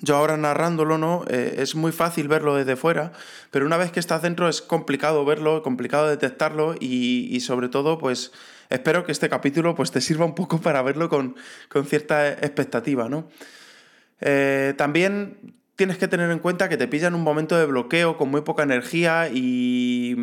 yo 0.00 0.16
ahora 0.16 0.36
narrándolo, 0.36 0.98
¿no? 0.98 1.24
Eh, 1.28 1.56
es 1.58 1.74
muy 1.74 1.92
fácil 1.92 2.28
verlo 2.28 2.54
desde 2.54 2.76
fuera, 2.76 3.12
pero 3.50 3.66
una 3.66 3.76
vez 3.76 3.92
que 3.92 4.00
estás 4.00 4.22
dentro 4.22 4.48
es 4.48 4.60
complicado 4.60 5.24
verlo, 5.24 5.62
complicado 5.62 6.08
detectarlo 6.08 6.74
y, 6.78 7.38
sobre 7.40 7.68
todo, 7.68 7.98
pues 7.98 8.32
espero 8.70 9.04
que 9.04 9.12
este 9.12 9.28
capítulo 9.28 9.74
pues, 9.74 9.92
te 9.92 10.00
sirva 10.00 10.24
un 10.24 10.34
poco 10.34 10.60
para 10.60 10.82
verlo 10.82 11.08
con, 11.08 11.36
cierta 11.86 12.28
expectativa, 12.28 13.08
¿no? 13.08 13.28
Eh, 14.20 14.74
también 14.76 15.54
tienes 15.76 15.98
que 15.98 16.08
tener 16.08 16.30
en 16.30 16.38
cuenta 16.38 16.68
que 16.68 16.76
te 16.76 16.88
pilla 16.88 17.08
en 17.08 17.14
un 17.14 17.22
momento 17.22 17.56
de 17.56 17.66
bloqueo 17.66 18.16
con 18.16 18.30
muy 18.30 18.42
poca 18.42 18.62
energía 18.62 19.28
y, 19.32 20.16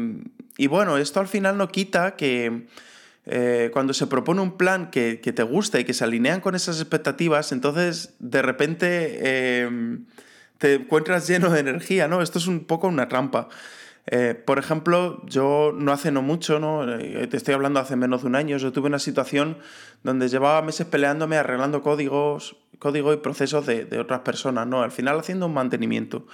y 0.58 0.68
bueno, 0.68 0.98
esto 0.98 1.20
al 1.20 1.28
final 1.28 1.58
no 1.58 1.68
quita 1.70 2.16
que 2.16 2.68
eh, 3.34 3.70
cuando 3.72 3.94
se 3.94 4.08
propone 4.08 4.42
un 4.42 4.58
plan 4.58 4.92
que, 4.92 5.16
te 5.16 5.44
gusta 5.44 5.80
y 5.80 5.86
que 5.86 5.94
se 5.94 6.04
alinean 6.04 6.42
con 6.42 6.54
esas 6.54 6.82
expectativas, 6.82 7.54
entonces 7.54 8.14
de 8.20 8.42
repente 8.42 9.62
em, 9.62 10.06
te 10.58 10.74
encuentras 10.74 11.30
lleno 11.30 11.50
de 11.50 11.62
energía, 11.62 12.10
¿no? 12.10 12.22
Esto 12.22 12.40
es 12.40 12.48
un 12.48 12.66
poco 12.66 12.90
una 12.90 13.08
trampa. 13.08 13.48
Eh, 14.08 14.34
por 14.34 14.60
ejemplo, 14.60 15.26
yo 15.28 15.72
no 15.74 15.94
hace 15.94 16.12
no 16.12 16.22
mucho, 16.22 16.60
¿no? 16.60 16.84
Eh, 16.94 17.26
te 17.28 17.38
estoy 17.38 17.54
hablando 17.54 17.80
hace 17.80 17.96
menos 17.96 18.24
de 18.24 18.28
un 18.28 18.36
año, 18.36 18.58
yo 18.58 18.74
tuve 18.74 18.88
una 18.88 19.00
situación 19.00 19.60
donde 20.04 20.28
llevaba 20.28 20.62
meses 20.62 20.86
peleándome, 20.86 21.38
arreglando 21.38 21.82
códigos, 21.82 22.58
código 22.80 23.14
y 23.14 23.18
procesos 23.18 23.66
de, 23.66 23.86
de 23.86 24.00
otras 24.00 24.22
personas, 24.22 24.68
¿no? 24.68 24.82
Al 24.82 24.92
final 24.92 25.18
haciendo 25.18 25.46
un 25.46 25.54
mantenimiento. 25.54 26.28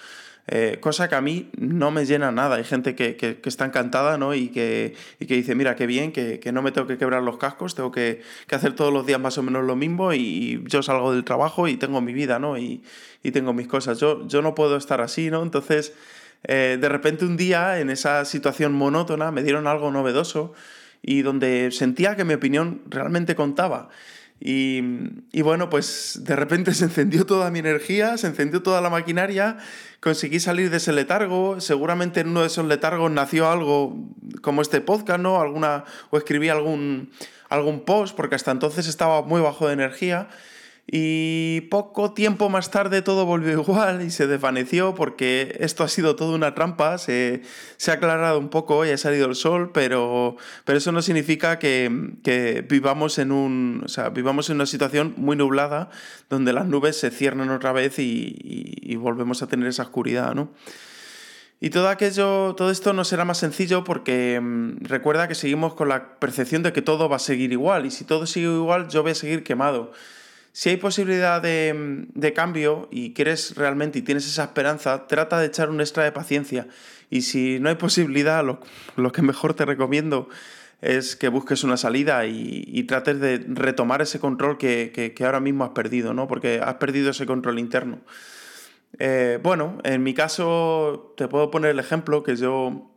Eh, 0.49 0.77
cosa 0.79 1.09
que 1.09 1.15
a 1.15 1.21
mí 1.21 1.49
no 1.57 1.91
me 1.91 2.05
llena 2.05 2.31
nada. 2.31 2.55
Hay 2.55 2.63
gente 2.63 2.95
que, 2.95 3.39
está 3.43 3.65
encantada 3.65 4.17
¿no? 4.17 4.33
y, 4.33 4.47
que, 4.47 4.95
que 5.19 5.35
dice, 5.35 5.55
mira, 5.55 5.75
qué 5.75 5.87
bien, 5.87 6.11
que, 6.11 6.39
no 6.53 6.61
me 6.61 6.71
tengo 6.71 6.87
que 6.87 6.97
quebrar 6.97 7.21
los 7.21 7.37
cascos, 7.37 7.75
tengo 7.75 7.91
que, 7.91 8.21
hacer 8.51 8.73
todos 8.73 8.93
los 8.93 9.05
días 9.05 9.19
más 9.19 9.37
o 9.37 9.43
menos 9.43 9.65
lo 9.65 9.75
mismo 9.75 10.13
y, 10.13 10.63
yo 10.67 10.81
salgo 10.81 11.13
del 11.13 11.25
trabajo 11.25 11.67
y 11.67 11.75
tengo 11.75 11.99
mi 12.01 12.13
vida 12.13 12.39
¿no? 12.39 12.57
y, 12.57 12.81
tengo 13.33 13.51
mis 13.51 13.67
cosas. 13.67 13.99
Yo, 13.99 14.25
yo 14.27 14.41
no 14.41 14.55
puedo 14.55 14.77
estar 14.77 15.01
así, 15.01 15.29
¿no? 15.29 15.43
Entonces, 15.43 15.93
eh, 16.45 16.77
de 16.79 16.87
repente 16.87 17.25
un 17.25 17.35
día, 17.35 17.79
en 17.81 17.89
esa 17.89 18.23
situación 18.23 18.71
monótona, 18.71 19.31
me 19.31 19.43
dieron 19.43 19.67
algo 19.67 19.91
novedoso 19.91 20.53
y 21.01 21.23
donde 21.23 21.71
sentía 21.71 22.15
que 22.15 22.23
mi 22.23 22.35
opinión 22.35 22.81
realmente 22.87 23.35
contaba. 23.35 23.89
Y, 24.39 25.41
bueno, 25.41 25.69
pues 25.69 26.21
de 26.23 26.35
repente 26.35 26.73
se 26.75 26.85
encendió 26.85 27.25
toda 27.25 27.51
mi 27.51 27.59
energía, 27.59 28.17
se 28.17 28.27
encendió 28.27 28.61
toda 28.61 28.81
la 28.81 28.89
maquinaria, 28.89 29.57
conseguí 29.99 30.39
salir 30.39 30.69
de 30.69 30.77
ese 30.77 30.93
letargo, 30.93 31.59
seguramente 31.59 32.19
en 32.21 32.29
uno 32.29 32.41
de 32.41 32.47
esos 32.47 32.65
letargos 32.65 33.11
nació 33.11 33.49
algo 33.49 33.95
como 34.41 34.61
este 34.61 34.81
podcast, 34.81 35.19
¿no? 35.19 35.41
Alguna, 35.41 35.85
o 36.11 36.17
escribí 36.17 36.49
algún, 36.49 37.11
algún 37.49 37.83
post, 37.83 38.15
porque 38.15 38.35
hasta 38.35 38.51
entonces 38.51 38.87
estaba 38.87 39.21
muy 39.23 39.41
bajo 39.41 39.67
de 39.67 39.73
energía 39.73 40.29
y 40.89 41.61
poco 41.69 42.13
tiempo 42.13 42.47
más 42.47 42.71
tarde 42.71 43.01
todo 43.01 43.25
volvió 43.25 43.51
igual 43.61 44.01
y 44.03 44.09
se 44.09 44.25
desvaneció 44.25 44.95
porque 44.95 45.57
esto 45.59 45.83
ha 45.83 45.89
sido 45.89 46.15
toda 46.15 46.33
una 46.33 46.55
trampa, 46.55 46.97
se, 46.97 47.41
ha 47.87 47.91
aclarado 47.91 48.39
un 48.39 48.47
poco 48.47 48.85
y 48.85 48.91
ha 48.91 48.97
salido 48.97 49.27
el 49.27 49.35
sol, 49.35 49.71
pero, 49.73 50.37
pero 50.63 50.77
eso 50.77 50.93
no 50.93 51.01
significa 51.01 51.59
que, 51.59 52.63
vivamos, 52.69 53.19
en 53.19 53.33
un, 53.33 53.85
vivamos 54.13 54.49
en 54.49 54.55
una 54.55 54.65
situación 54.65 55.13
muy 55.17 55.35
nublada 55.35 55.89
donde 56.29 56.53
las 56.53 56.67
nubes 56.67 56.97
se 56.97 57.11
cierran 57.11 57.49
otra 57.49 57.73
vez 57.73 57.99
y, 57.99 58.95
volvemos 58.97 59.43
a 59.43 59.47
tener 59.47 59.67
esa 59.67 59.83
oscuridad, 59.83 60.33
¿no? 60.33 60.51
Y 61.59 61.69
todo 61.69 61.89
aquello, 61.89 62.55
todo 62.55 62.71
esto 62.71 62.93
no 62.93 63.03
será 63.03 63.25
más 63.25 63.39
sencillo 63.39 63.83
porque 63.83 64.39
mm, 64.41 64.85
recuerda 64.85 65.27
que 65.27 65.35
seguimos 65.35 65.73
con 65.73 65.89
la 65.89 66.19
percepción 66.19 66.63
de 66.63 66.71
que 66.73 66.81
todo 66.81 67.09
va 67.09 67.15
a 67.17 67.19
seguir 67.19 67.51
igual 67.51 67.85
y 67.85 67.91
si 67.91 68.05
todo 68.05 68.25
sigue 68.27 68.47
igual 68.47 68.89
yo 68.89 69.01
voy 69.01 69.11
a 69.11 69.15
seguir 69.15 69.43
quemado. 69.43 69.91
Si 70.57 70.69
hay 70.69 70.77
posibilidad 70.77 71.39
de, 71.39 72.33
cambio 72.35 72.87
y 72.89 73.13
quieres 73.13 73.55
realmente 73.55 73.99
y 73.99 74.01
tienes 74.01 74.25
esa 74.25 74.45
esperanza, 74.45 75.05
trata 75.05 75.39
de 75.39 75.45
echar 75.45 75.69
un 75.69 75.81
extra 75.81 76.03
de 76.03 76.11
paciencia. 76.11 76.67
Y 77.11 77.21
si 77.21 77.59
no 77.59 77.69
hay 77.69 77.75
posibilidad, 77.75 78.43
lo, 78.43 79.11
que 79.11 79.21
mejor 79.21 79.53
te 79.53 79.65
recomiendo 79.65 80.29
es 80.81 81.15
que 81.15 81.27
busques 81.27 81.63
una 81.63 81.77
salida 81.77 82.25
y, 82.25 82.83
trates 82.85 83.19
de 83.19 83.45
retomar 83.49 84.01
ese 84.01 84.17
control 84.17 84.57
que, 84.57 85.13
ahora 85.23 85.39
mismo 85.39 85.63
has 85.63 85.73
perdido, 85.73 86.15
¿no? 86.15 86.27
Porque 86.27 86.59
has 86.59 86.77
perdido 86.77 87.11
ese 87.11 87.27
control 87.27 87.59
interno. 87.59 87.99
Eh, 88.97 89.37
bueno, 89.43 89.77
en 89.83 90.01
mi 90.01 90.15
caso 90.15 91.13
te 91.17 91.27
puedo 91.27 91.51
poner 91.51 91.69
el 91.69 91.79
ejemplo 91.79 92.23
que 92.23 92.35
yo 92.35 92.89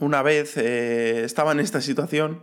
una 0.00 0.22
vez 0.22 0.56
eh, 0.56 1.24
estaba 1.24 1.52
en 1.52 1.60
esta 1.60 1.82
situación 1.82 2.42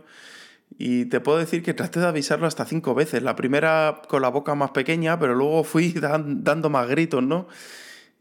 y 0.78 1.06
te 1.06 1.20
puedo 1.20 1.38
decir 1.38 1.62
que 1.62 1.74
traté 1.74 2.00
de 2.00 2.06
avisarlo 2.06 2.46
hasta 2.46 2.64
cinco 2.64 2.94
veces. 2.94 3.22
La 3.22 3.36
primera 3.36 4.02
con 4.08 4.22
la 4.22 4.28
boca 4.28 4.54
más 4.54 4.72
pequeña, 4.72 5.18
pero 5.18 5.34
luego 5.34 5.64
fui 5.64 5.92
dando 6.26 6.70
más 6.70 6.88
gritos, 6.88 7.22
¿no? 7.22 7.46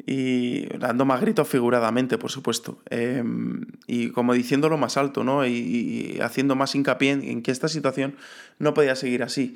Y 0.05 0.65
dando 0.77 1.05
más 1.05 1.21
gritos 1.21 1.47
figuradamente, 1.47 2.17
por 2.17 2.29
supuesto. 2.29 2.79
Em, 2.89 3.65
y 3.87 4.09
como 4.09 4.33
diciéndolo 4.33 4.77
más 4.77 4.97
alto, 4.97 5.23
¿no? 5.23 5.45
Y, 5.45 6.19
haciendo 6.21 6.55
más 6.55 6.75
hincapié 6.75 7.11
en, 7.11 7.41
que 7.41 7.51
esta 7.51 7.67
situación 7.67 8.15
no 8.59 8.73
podía 8.73 8.95
seguir 8.95 9.23
así. 9.23 9.55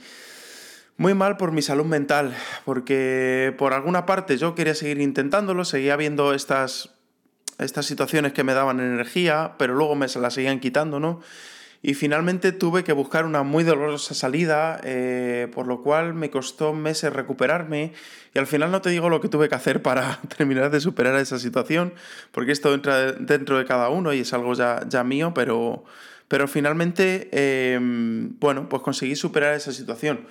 Muy 0.96 1.14
mal 1.14 1.38
por 1.38 1.52
mi 1.52 1.62
salud 1.62 1.86
mental, 1.86 2.36
porque 2.66 3.54
por 3.58 3.74
alguna 3.74 4.06
parte 4.08 4.38
yo 4.38 4.56
quería 4.56 4.74
seguir 4.74 5.00
intentándolo, 5.00 5.64
seguía 5.66 5.96
viendo 5.96 6.34
estas, 6.34 6.96
estas 7.60 7.86
situaciones 7.86 8.34
que 8.34 8.44
me 8.44 8.56
daban 8.56 8.80
energía, 8.80 9.54
pero 9.60 9.76
luego 9.76 9.96
me 9.96 10.08
las 10.08 10.34
seguían 10.34 10.60
quitando, 10.60 11.00
¿no? 11.00 11.22
Y 11.82 11.94
finalmente 11.94 12.52
tuve 12.52 12.84
que 12.84 12.92
buscar 12.92 13.26
una 13.26 13.44
muy 13.44 13.64
dolorosa 13.64 14.14
salida, 14.14 14.80
eh, 14.84 15.48
por 15.54 15.68
lo 15.68 15.84
cual 15.84 16.14
me 16.14 16.30
costó 16.30 16.74
meses 16.74 17.14
recuperarme. 17.14 17.94
Y 18.34 18.40
al 18.40 18.48
final 18.48 18.72
no 18.72 18.82
te 18.82 18.90
digo 18.90 19.10
lo 19.10 19.22
que 19.22 19.30
tuve 19.30 19.48
que 19.48 19.56
hacer 19.56 19.82
para 19.82 20.20
terminar 20.38 20.72
de 20.72 20.80
superar 20.80 21.16
esa 21.16 21.40
situación, 21.40 21.94
porque 22.32 22.52
esto 22.52 22.74
entra 22.74 23.12
dentro 23.14 23.58
de 23.58 23.66
cada 23.66 23.90
uno 23.90 24.14
y 24.14 24.22
es 24.22 24.34
algo 24.34 24.54
ya, 24.54 24.82
ya 24.88 25.04
mío, 25.04 25.34
pero, 25.36 25.84
pero 26.28 26.48
finalmente, 26.48 27.30
em, 27.32 28.38
bueno, 28.40 28.68
pues 28.70 28.82
conseguí 28.82 29.16
superar 29.16 29.54
esa 29.54 29.72
situación. 29.72 30.28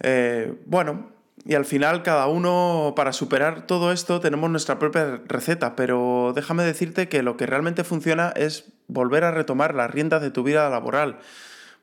Eh, 0.00 0.52
bueno, 0.66 1.10
y 1.46 1.54
al 1.54 1.64
final 1.64 2.02
cada 2.02 2.26
uno, 2.26 2.94
para 2.96 3.12
superar 3.12 3.66
todo 3.66 3.92
esto, 3.92 4.20
tenemos 4.20 4.50
nuestra 4.50 4.78
propia 4.78 5.20
receta, 5.26 5.76
pero 5.76 6.32
déjame 6.34 6.64
decirte 6.64 7.08
que 7.08 7.22
lo 7.22 7.36
que 7.36 7.46
realmente 7.46 7.84
funciona 7.84 8.32
es 8.34 8.73
volver 8.88 9.24
a 9.24 9.30
retomar 9.30 9.74
las 9.74 9.90
riendas 9.90 10.22
de 10.22 10.30
tu 10.30 10.42
vida 10.42 10.68
laboral. 10.68 11.18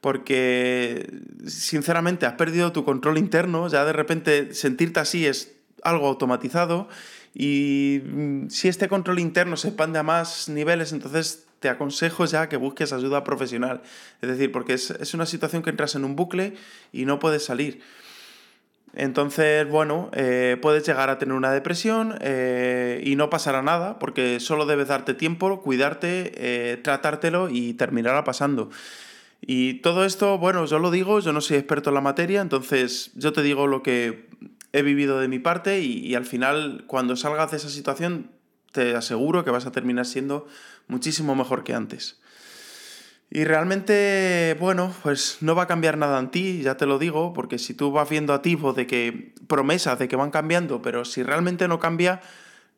Porque, 0.01 1.11
sinceramente, 1.45 2.25
has 2.25 2.33
perdido 2.33 2.71
tu 2.71 2.83
control 2.83 3.17
interno, 3.17 3.67
ya 3.67 3.85
de 3.85 3.93
repente 3.93 4.53
sentirte 4.53 4.99
así 4.99 5.27
es 5.27 5.53
algo 5.83 6.07
automatizado 6.07 6.87
y 7.33 8.01
mm, 8.03 8.49
si 8.49 8.67
este 8.67 8.87
control 8.87 9.19
interno 9.19 9.57
se 9.57 9.69
expande 9.69 9.99
a 9.99 10.03
más 10.03 10.49
niveles, 10.49 10.91
entonces 10.91 11.45
te 11.59 11.69
aconsejo 11.69 12.25
ya 12.25 12.49
que 12.49 12.57
busques 12.57 12.91
ayuda 12.91 13.23
profesional. 13.23 13.81
Es 14.21 14.29
decir, 14.29 14.51
porque 14.51 14.73
es, 14.73 14.91
es 14.91 15.13
una 15.13 15.25
situación 15.25 15.61
que 15.61 15.69
entras 15.69 15.95
en 15.95 16.03
un 16.03 16.15
bucle 16.15 16.55
y 16.91 17.05
no 17.05 17.19
puedes 17.19 17.45
salir. 17.45 17.81
Entonces, 18.93 19.67
bueno, 19.69 20.09
eh, 20.13 20.57
puedes 20.61 20.85
llegar 20.85 21.09
a 21.09 21.17
tener 21.17 21.33
una 21.33 21.51
depresión 21.51 22.17
eh, 22.19 23.01
y 23.05 23.15
no 23.15 23.29
pasará 23.29 23.61
nada 23.61 23.99
porque 23.99 24.39
solo 24.39 24.65
debes 24.65 24.89
darte 24.89 25.13
tiempo, 25.13 25.61
cuidarte, 25.61 26.33
eh, 26.35 26.77
tratártelo 26.77 27.49
y 27.49 27.73
terminará 27.73 28.23
pasando. 28.23 28.69
Y 29.39 29.75
todo 29.75 30.05
esto, 30.05 30.37
bueno, 30.37 30.65
yo 30.65 30.79
lo 30.79 30.91
digo, 30.91 31.19
yo 31.19 31.33
no 31.33 31.41
soy 31.41 31.57
experto 31.57 31.89
en 31.89 31.95
la 31.95 32.01
materia, 32.01 32.41
entonces 32.41 33.11
yo 33.15 33.33
te 33.33 33.41
digo 33.41 33.65
lo 33.65 33.81
que 33.81 34.29
he 34.73 34.81
vivido 34.83 35.19
de 35.19 35.27
mi 35.27 35.39
parte 35.39 35.79
y 35.79 36.13
al 36.15 36.25
final 36.25 36.83
cuando 36.87 37.15
salgas 37.15 37.51
de 37.51 37.57
esa 37.57 37.69
situación 37.69 38.29
te 38.71 38.95
aseguro 38.95 39.43
que 39.43 39.51
vas 39.51 39.65
a 39.65 39.71
terminar 39.71 40.05
siendo 40.05 40.47
muchísimo 40.87 41.35
mejor 41.35 41.63
que 41.63 41.73
antes. 41.73 42.21
Y 43.33 43.45
realmente, 43.45 44.57
bueno, 44.59 44.93
pues 45.03 45.37
no 45.39 45.55
va 45.55 45.63
a 45.63 45.67
cambiar 45.67 45.97
nada 45.97 46.19
en 46.19 46.31
ti, 46.31 46.61
ya 46.63 46.75
te 46.75 46.85
lo 46.85 46.99
digo, 46.99 47.31
porque 47.31 47.59
si 47.59 47.73
tú 47.73 47.89
vas 47.89 48.09
viendo 48.09 48.33
a 48.33 48.41
tipo 48.41 48.73
de 48.73 48.85
que 48.85 49.33
promesas 49.47 49.97
de 49.97 50.09
que 50.09 50.17
van 50.17 50.31
cambiando, 50.31 50.81
pero 50.81 51.05
si 51.05 51.23
realmente 51.23 51.69
no 51.69 51.79
cambia, 51.79 52.19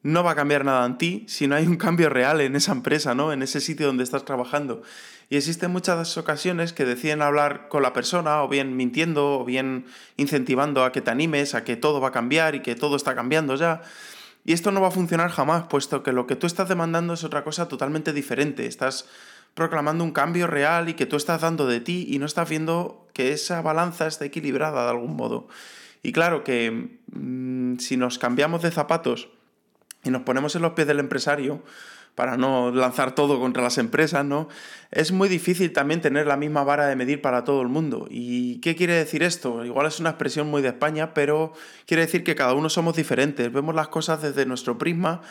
no 0.04 0.24
va 0.24 0.32
a 0.32 0.36
cambiar 0.36 0.64
nada 0.64 0.86
en 0.86 1.00
ti 1.00 1.26
si 1.28 1.48
no 1.48 1.56
hay 1.56 1.66
un 1.66 1.78
cambio 1.78 2.08
real 2.10 2.40
en 2.40 2.56
esa 2.56 2.72
empresa, 2.72 3.16
¿no? 3.16 3.34
En 3.34 3.42
ese 3.42 3.62
sitio 3.62 3.88
donde 3.88 4.04
estás 4.04 4.26
trabajando. 4.26 4.84
Y 5.28 5.38
existen 5.38 5.72
muchas 5.72 6.18
ocasiones 6.18 6.72
que 6.72 6.86
deciden 6.86 7.24
hablar 7.24 7.68
con 7.68 7.82
la 7.82 7.92
persona, 7.92 8.44
o 8.44 8.48
bien 8.48 8.78
mintiendo, 8.78 9.40
o 9.40 9.46
bien 9.46 9.86
incentivando 10.18 10.84
a 10.84 10.92
que 10.92 11.02
te 11.02 11.10
animes, 11.10 11.56
a 11.56 11.64
que 11.64 11.78
todo 11.78 12.00
va 12.00 12.10
a 12.10 12.12
cambiar 12.12 12.54
y 12.54 12.60
que 12.60 12.76
todo 12.76 12.96
está 12.96 13.16
cambiando 13.16 13.56
ya. 13.56 13.82
Y 14.46 14.54
esto 14.54 14.72
no 14.72 14.82
va 14.82 14.90
a 14.90 14.92
funcionar 14.92 15.32
jamás, 15.32 15.64
puesto 15.64 16.04
que 16.04 16.12
lo 16.12 16.28
que 16.28 16.36
tú 16.36 16.46
estás 16.46 16.70
demandando 16.70 17.16
es 17.16 17.24
otra 17.24 17.44
cosa 17.44 17.68
totalmente 17.68 18.14
diferente. 18.14 18.68
Estás 18.68 19.08
proclamando 19.54 20.04
un 20.04 20.12
cambio 20.12 20.48
real 20.48 20.90
y 20.90 20.94
que 20.94 21.06
tú 21.06 21.16
estás 21.16 21.42
dando 21.42 21.68
de 21.68 21.80
ti 21.80 22.08
y 22.10 22.20
no 22.20 22.26
estás 22.26 22.50
viendo 22.50 23.08
que 23.14 23.32
esa 23.32 23.62
balanza 23.62 24.08
está 24.08 24.26
equilibrada 24.26 24.84
de 24.84 24.90
algún 24.90 25.16
modo. 25.16 25.48
Y 26.02 26.12
claro 26.12 26.44
que 26.44 27.00
mm, 27.12 27.78
si 27.78 27.98
nos 27.98 28.20
cambiamos 28.20 28.62
de 28.62 28.72
zapatos 28.72 29.30
y 30.04 30.10
nos 30.10 30.24
ponemos 30.24 30.56
en 30.56 30.64
los 30.64 30.74
pies 30.74 30.88
del 30.88 31.00
empresario, 31.00 31.64
para 32.16 32.38
no 32.38 32.72
lanzar 32.72 33.16
todo 33.16 33.40
contra 33.40 33.64
las 33.64 33.78
empresas, 33.78 34.24
¿no? 34.24 34.48
Es 34.92 35.12
muy 35.12 35.30
difícil 35.30 35.74
también 35.74 36.02
tener 36.02 36.28
la 36.28 36.38
misma 36.38 36.64
vara 36.64 36.86
de 36.86 36.96
medir 36.96 37.22
para 37.22 37.44
todo 37.44 37.62
el 37.62 37.70
mundo. 37.70 38.08
¿Y 38.10 38.60
qué 38.60 38.76
quiere 38.76 38.94
decir 38.94 39.24
esto? 39.24 39.66
Igual 39.66 39.88
es 39.88 40.00
una 40.00 40.12
expresión 40.12 40.48
muy 40.48 40.62
de 40.62 40.70
España, 40.70 41.14
pero 41.14 41.54
quiere 41.88 42.06
decir 42.06 42.24
que 42.24 42.36
cada 42.36 42.54
uno 42.54 42.70
somos 42.70 42.96
diferentes, 42.96 43.52
vemos 43.52 43.74
las 43.74 43.88
cosas 43.88 44.22
desde 44.22 44.46
nuestro 44.46 44.78
prisma 44.78 45.22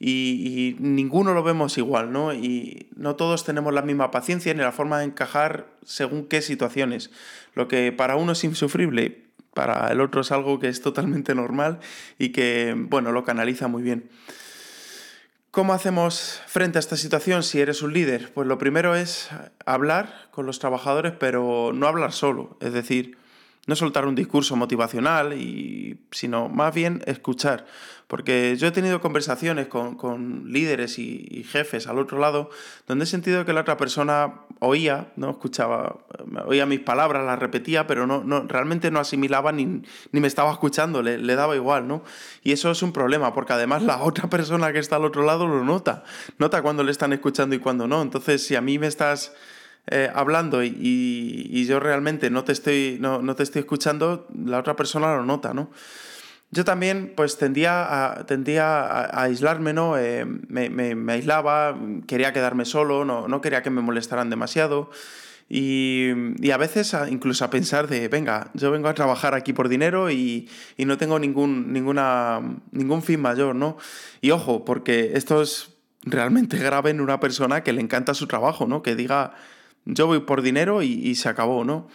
y, 0.00 0.74
ninguno 0.80 1.32
lo 1.32 1.44
vemos 1.44 1.78
igual, 1.78 2.10
¿no? 2.12 2.34
Y 2.34 2.88
no 2.96 3.14
todos 3.14 3.44
tenemos 3.44 3.72
la 3.72 3.82
misma 3.82 4.10
paciencia 4.10 4.52
ni 4.52 4.60
la 4.60 4.72
forma 4.72 4.98
de 4.98 5.04
encajar 5.04 5.68
según 5.84 6.26
qué 6.26 6.42
situaciones. 6.42 7.12
Lo 7.54 7.68
que 7.68 7.92
para 7.92 8.16
uno 8.16 8.32
es 8.32 8.42
insufrible, 8.42 9.22
para 9.54 9.92
el 9.92 10.00
otro 10.00 10.22
es 10.22 10.32
algo 10.32 10.58
que 10.58 10.68
es 10.68 10.82
totalmente 10.82 11.36
normal 11.36 11.78
y 12.18 12.30
que, 12.30 12.74
bueno, 12.76 13.12
lo 13.12 13.22
canaliza 13.22 13.68
muy 13.68 13.84
bien. 13.84 14.08
¿Cómo 15.52 15.74
hacemos 15.74 16.40
frente 16.46 16.78
a 16.78 16.80
esta 16.80 16.96
situación 16.96 17.42
si 17.42 17.60
eres 17.60 17.82
un 17.82 17.92
líder? 17.92 18.32
Pues 18.32 18.48
lo 18.48 18.56
primero 18.56 18.94
es 18.94 19.28
hablar 19.66 20.30
con 20.30 20.46
los 20.46 20.58
trabajadores, 20.58 21.12
pero 21.12 21.72
no 21.74 21.86
hablar 21.86 22.12
solo, 22.12 22.56
es 22.62 22.72
decir, 22.72 23.18
no 23.66 23.76
soltar 23.76 24.06
un 24.06 24.14
discurso 24.14 24.56
motivacional, 24.56 25.34
y, 25.34 26.00
sino 26.10 26.48
más 26.48 26.74
bien 26.74 27.02
escuchar. 27.04 27.66
Porque 28.06 28.56
yo 28.56 28.66
he 28.66 28.70
tenido 28.70 29.02
conversaciones 29.02 29.66
con, 29.66 30.44
líderes 30.50 30.98
y, 30.98 31.44
jefes 31.44 31.86
al 31.86 31.98
otro 31.98 32.18
lado 32.18 32.48
donde 32.88 33.04
he 33.04 33.06
sentido 33.06 33.44
que 33.44 33.52
la 33.52 33.60
otra 33.60 33.76
persona 33.76 34.46
oía, 34.64 35.12
no 35.16 35.30
escuchaba, 35.30 35.98
oía 36.46 36.66
mis 36.66 36.80
palabras, 36.80 37.24
las 37.26 37.38
repetía, 37.38 37.86
pero 37.86 38.06
no, 38.06 38.22
no 38.22 38.42
realmente 38.46 38.90
no 38.92 39.00
asimilaba 39.00 39.50
ni, 39.50 39.82
ni 40.12 40.20
me 40.20 40.28
estaba 40.28 40.52
escuchando, 40.52 41.02
le, 41.02 41.18
le, 41.18 41.34
daba 41.34 41.56
igual, 41.56 41.88
¿no? 41.88 42.04
Y 42.44 42.52
eso 42.52 42.70
es 42.70 42.82
un 42.82 42.92
problema, 42.92 43.34
porque 43.34 43.52
además 43.52 43.82
la 43.82 44.02
otra 44.02 44.30
persona 44.30 44.72
que 44.72 44.78
está 44.78 44.96
al 44.96 45.04
otro 45.04 45.24
lado 45.24 45.48
lo 45.48 45.64
nota, 45.64 46.04
nota 46.38 46.62
cuando 46.62 46.84
le 46.84 46.92
están 46.92 47.12
escuchando 47.12 47.56
y 47.56 47.58
cuando 47.58 47.88
no. 47.88 48.02
Entonces, 48.02 48.46
si 48.46 48.54
a 48.54 48.60
mí 48.60 48.78
me 48.78 48.86
estás 48.86 49.32
eh, 49.88 50.08
hablando 50.14 50.62
y, 50.62 51.66
yo 51.66 51.80
realmente 51.80 52.30
no 52.30 52.44
te, 52.44 52.52
estoy, 52.52 52.98
no, 53.00 53.34
te 53.34 53.42
estoy 53.42 53.60
escuchando, 53.60 54.28
la 54.44 54.60
otra 54.60 54.76
persona 54.76 55.16
lo 55.16 55.24
nota, 55.24 55.54
¿no? 55.54 55.70
Yo 56.52 56.64
también 56.64 57.14
pues 57.16 57.38
tendía 57.38 58.12
a, 58.12 58.26
tendía 58.26 58.82
a, 58.82 59.22
aislarme, 59.22 59.72
¿no? 59.72 59.98
Eh, 59.98 60.24
me, 60.24 61.12
aislaba, 61.12 61.76
quería 62.06 62.32
quedarme 62.32 62.66
solo, 62.66 63.04
no, 63.04 63.26
no 63.26 63.40
quería 63.40 63.62
que 63.62 63.70
me 63.70 63.80
molestaran 63.80 64.30
demasiado. 64.30 64.90
Y, 65.48 66.10
a 66.50 66.56
veces 66.56 66.94
incluso 67.10 67.44
a 67.44 67.50
pensar 67.50 67.88
de, 67.88 68.08
venga, 68.08 68.50
yo 68.54 68.70
vengo 68.70 68.88
a 68.88 68.94
trabajar 68.94 69.34
aquí 69.34 69.52
por 69.52 69.68
dinero 69.68 70.10
y, 70.10 70.48
y, 70.76 70.84
no 70.84 70.98
tengo 70.98 71.18
ningún, 71.18 71.72
ninguna, 71.72 72.40
ningún 72.70 73.02
fin 73.02 73.20
mayor, 73.20 73.54
¿no? 73.54 73.76
Y 74.20 74.30
ojo, 74.30 74.64
porque 74.64 75.12
esto 75.14 75.42
es 75.42 75.72
realmente 76.02 76.58
grave 76.62 76.90
en 76.90 77.00
una 77.00 77.20
persona 77.20 77.62
que 77.62 77.72
le 77.72 77.80
encanta 77.80 78.14
su 78.14 78.26
trabajo, 78.26 78.66
¿no? 78.66 78.82
Que 78.82 78.94
diga, 78.94 79.34
yo 79.84 80.06
voy 80.06 80.20
por 80.20 80.42
dinero 80.42 80.82
y, 80.82 81.14
se 81.14 81.28
acabó, 81.28 81.64
¿no? 81.64 81.88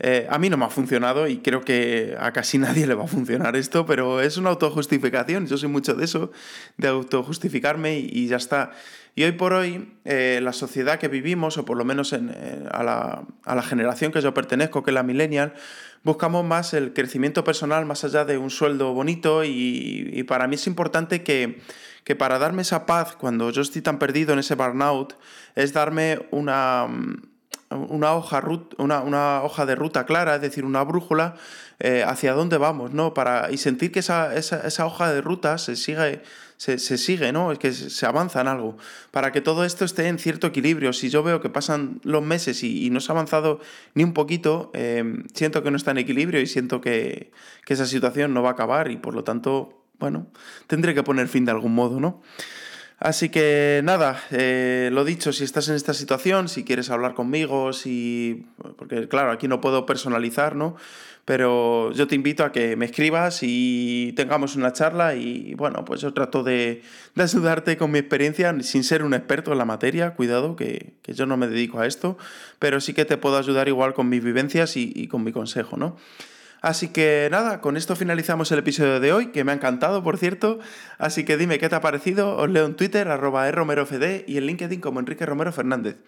Eh, 0.00 0.26
a 0.28 0.38
mí 0.38 0.50
no 0.50 0.56
me 0.56 0.64
ha 0.64 0.70
funcionado 0.70 1.28
y 1.28 1.38
creo 1.38 1.60
que 1.60 2.16
a 2.18 2.32
casi 2.32 2.58
nadie 2.58 2.86
le 2.86 2.94
va 2.94 3.04
a 3.04 3.08
funcionar 3.08 3.56
esto, 3.56 3.86
pero 3.86 4.20
es 4.20 4.36
una 4.36 4.50
autojustificación. 4.50 5.46
Yo 5.46 5.56
soy 5.56 5.68
mucho 5.68 5.94
de 5.94 6.04
eso, 6.04 6.32
de 6.76 6.88
autojustificarme 6.88 7.98
y, 7.98 8.26
ya 8.26 8.36
está. 8.36 8.72
Y 9.14 9.22
hoy 9.22 9.32
por 9.32 9.52
hoy, 9.52 9.92
eh, 10.04 10.40
la 10.42 10.52
sociedad 10.52 10.98
que 10.98 11.06
vivimos, 11.06 11.56
o 11.58 11.64
por 11.64 11.76
lo 11.76 11.84
menos 11.84 12.12
en, 12.12 12.30
eh, 12.34 12.64
a, 12.72 12.82
la, 12.82 13.24
a, 13.44 13.54
la, 13.54 13.62
generación 13.62 14.10
que 14.10 14.20
yo 14.20 14.34
pertenezco, 14.34 14.82
que 14.82 14.90
es 14.90 14.94
la 14.94 15.04
millennial, 15.04 15.54
buscamos 16.02 16.44
más 16.44 16.74
el 16.74 16.92
crecimiento 16.92 17.44
personal 17.44 17.86
más 17.86 18.02
allá 18.02 18.24
de 18.24 18.36
un 18.36 18.50
sueldo 18.50 18.92
bonito 18.92 19.44
y, 19.44 20.10
y 20.12 20.22
para 20.24 20.48
mí 20.48 20.56
es 20.56 20.66
importante 20.66 21.22
que 21.22 21.60
que 22.04 22.14
para 22.14 22.38
darme 22.38 22.60
esa 22.60 22.84
paz 22.84 23.16
cuando 23.16 23.50
yo 23.50 23.62
estoy 23.62 23.80
tan 23.80 23.98
perdido 23.98 24.34
en 24.34 24.38
ese 24.38 24.54
burnout 24.56 25.14
es 25.54 25.72
darme 25.72 26.26
una, 26.32 26.86
una, 27.74 28.14
hoja, 28.14 28.42
una, 28.78 29.00
una 29.00 29.42
hoja 29.42 29.66
de 29.66 29.74
ruta 29.74 30.06
clara, 30.06 30.36
es 30.36 30.40
decir, 30.40 30.64
una 30.64 30.82
brújula 30.82 31.36
eh, 31.80 32.04
hacia 32.06 32.32
dónde 32.32 32.56
vamos, 32.56 32.92
¿no? 32.92 33.14
Para, 33.14 33.50
y 33.50 33.58
sentir 33.58 33.92
que 33.92 33.98
esa, 33.98 34.34
esa, 34.34 34.66
esa 34.66 34.86
hoja 34.86 35.12
de 35.12 35.20
ruta 35.20 35.58
se 35.58 35.76
sigue, 35.76 36.22
se, 36.56 36.78
se, 36.78 36.98
sigue, 36.98 37.32
¿no? 37.32 37.52
Es 37.52 37.58
que 37.58 37.72
se 37.72 38.06
avanza 38.06 38.40
en 38.40 38.48
algo. 38.48 38.76
Para 39.10 39.32
que 39.32 39.40
todo 39.40 39.64
esto 39.64 39.84
esté 39.84 40.06
en 40.08 40.18
cierto 40.18 40.46
equilibrio. 40.46 40.92
Si 40.92 41.10
yo 41.10 41.22
veo 41.22 41.40
que 41.40 41.50
pasan 41.50 42.00
los 42.04 42.22
meses 42.22 42.62
y, 42.62 42.90
no 42.90 43.00
se 43.00 43.10
ha 43.10 43.14
avanzado 43.14 43.60
ni 43.94 44.04
un 44.04 44.12
poquito, 44.12 44.70
eh, 44.74 45.24
siento 45.34 45.62
que 45.62 45.70
no 45.70 45.76
está 45.76 45.90
en 45.90 45.98
equilibrio 45.98 46.40
y 46.40 46.46
siento 46.46 46.80
que, 46.80 47.32
que 47.64 47.74
esa 47.74 47.86
situación 47.86 48.32
no 48.34 48.42
va 48.42 48.50
a 48.50 48.52
acabar 48.52 48.90
y 48.90 48.96
por 48.96 49.14
lo 49.14 49.24
tanto 49.24 49.84
bueno, 49.98 50.26
tendré 50.66 50.94
que 50.94 51.02
poner 51.02 51.28
fin 51.28 51.44
de 51.44 51.52
algún 51.52 51.74
modo, 51.74 52.00
¿no? 52.00 52.20
Así 53.04 53.28
que 53.28 53.82
nada, 53.84 54.18
eh, 54.30 54.88
lo 54.90 55.04
dicho, 55.04 55.30
si 55.34 55.44
estás 55.44 55.68
en 55.68 55.74
esta 55.74 55.92
situación, 55.92 56.48
si 56.48 56.64
quieres 56.64 56.88
hablar 56.88 57.12
conmigo, 57.12 57.74
si. 57.74 58.46
Porque 58.78 59.08
claro, 59.08 59.30
aquí 59.30 59.46
no 59.46 59.60
puedo 59.60 59.84
personalizar, 59.84 60.56
¿no? 60.56 60.74
Pero 61.26 61.92
yo 61.92 62.06
te 62.06 62.14
invito 62.14 62.44
a 62.44 62.50
que 62.50 62.76
me 62.76 62.86
escribas 62.86 63.40
y 63.42 64.14
tengamos 64.16 64.56
una 64.56 64.72
charla 64.72 65.16
y 65.16 65.52
bueno, 65.52 65.84
pues 65.84 66.00
yo 66.00 66.14
trato 66.14 66.42
de, 66.42 66.80
de 67.14 67.22
ayudarte 67.22 67.76
con 67.76 67.90
mi 67.90 67.98
experiencia 67.98 68.56
sin 68.62 68.82
ser 68.82 69.02
un 69.02 69.12
experto 69.12 69.52
en 69.52 69.58
la 69.58 69.66
materia, 69.66 70.14
cuidado, 70.14 70.56
que, 70.56 70.94
que, 71.02 71.12
yo 71.12 71.26
no 71.26 71.36
me 71.36 71.46
dedico 71.46 71.80
a 71.80 71.86
esto, 71.86 72.16
pero 72.58 72.80
sí 72.80 72.94
que 72.94 73.04
te 73.04 73.18
puedo 73.18 73.36
ayudar 73.36 73.68
igual 73.68 73.92
con 73.92 74.08
mis 74.08 74.24
vivencias 74.24 74.78
y, 74.78 74.90
y 74.94 75.08
con 75.08 75.24
mi 75.24 75.32
consejo, 75.32 75.76
¿no? 75.76 75.98
Así 76.64 76.88
que 76.88 77.28
nada, 77.30 77.60
con 77.60 77.76
esto 77.76 77.94
finalizamos 77.94 78.50
el 78.50 78.60
episodio 78.60 78.98
de 78.98 79.12
hoy, 79.12 79.26
que 79.32 79.44
me 79.44 79.52
ha 79.52 79.54
encantado, 79.54 80.02
por 80.02 80.16
cierto. 80.16 80.60
Así 80.96 81.26
que 81.26 81.36
dime 81.36 81.58
qué 81.58 81.68
te 81.68 81.74
ha 81.74 81.82
parecido. 81.82 82.38
Os 82.38 82.48
leo 82.48 82.64
en 82.64 82.74
Twitter, 82.74 83.08
arroba 83.08 83.50
romerofd 83.50 84.26
y 84.26 84.38
en 84.38 84.46
LinkedIn 84.46 84.80
como 84.80 84.98
Enrique 84.98 85.26
Romero 85.26 85.52
Fernández. 85.52 85.98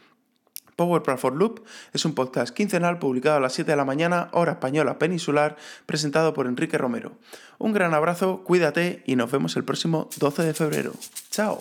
Power 0.75 1.03
Platform 1.03 1.37
Loop 1.37 1.67
es 1.93 2.07
un 2.07 2.15
podcast 2.15 2.55
quincenal 2.55 2.99
publicado 2.99 3.37
a 3.37 3.41
las 3.41 3.53
7 3.53 3.71
de 3.71 3.77
la 3.77 3.85
mañana, 3.85 4.31
hora 4.33 4.53
española 4.53 4.99
peninsular, 4.99 5.57
presentado 5.85 6.33
por 6.33 6.47
Enrique 6.47 6.79
Romero. 6.79 7.19
Un 7.59 7.75
gran 7.75 7.93
abrazo, 7.93 8.43
cuídate 8.43 9.03
y 9.05 9.17
nos 9.17 9.31
vemos 9.31 9.57
el 9.57 9.65
próximo 9.65 10.09
12 10.17 10.43
de 10.43 10.55
febrero. 10.55 10.93
¡Chao! 11.31 11.59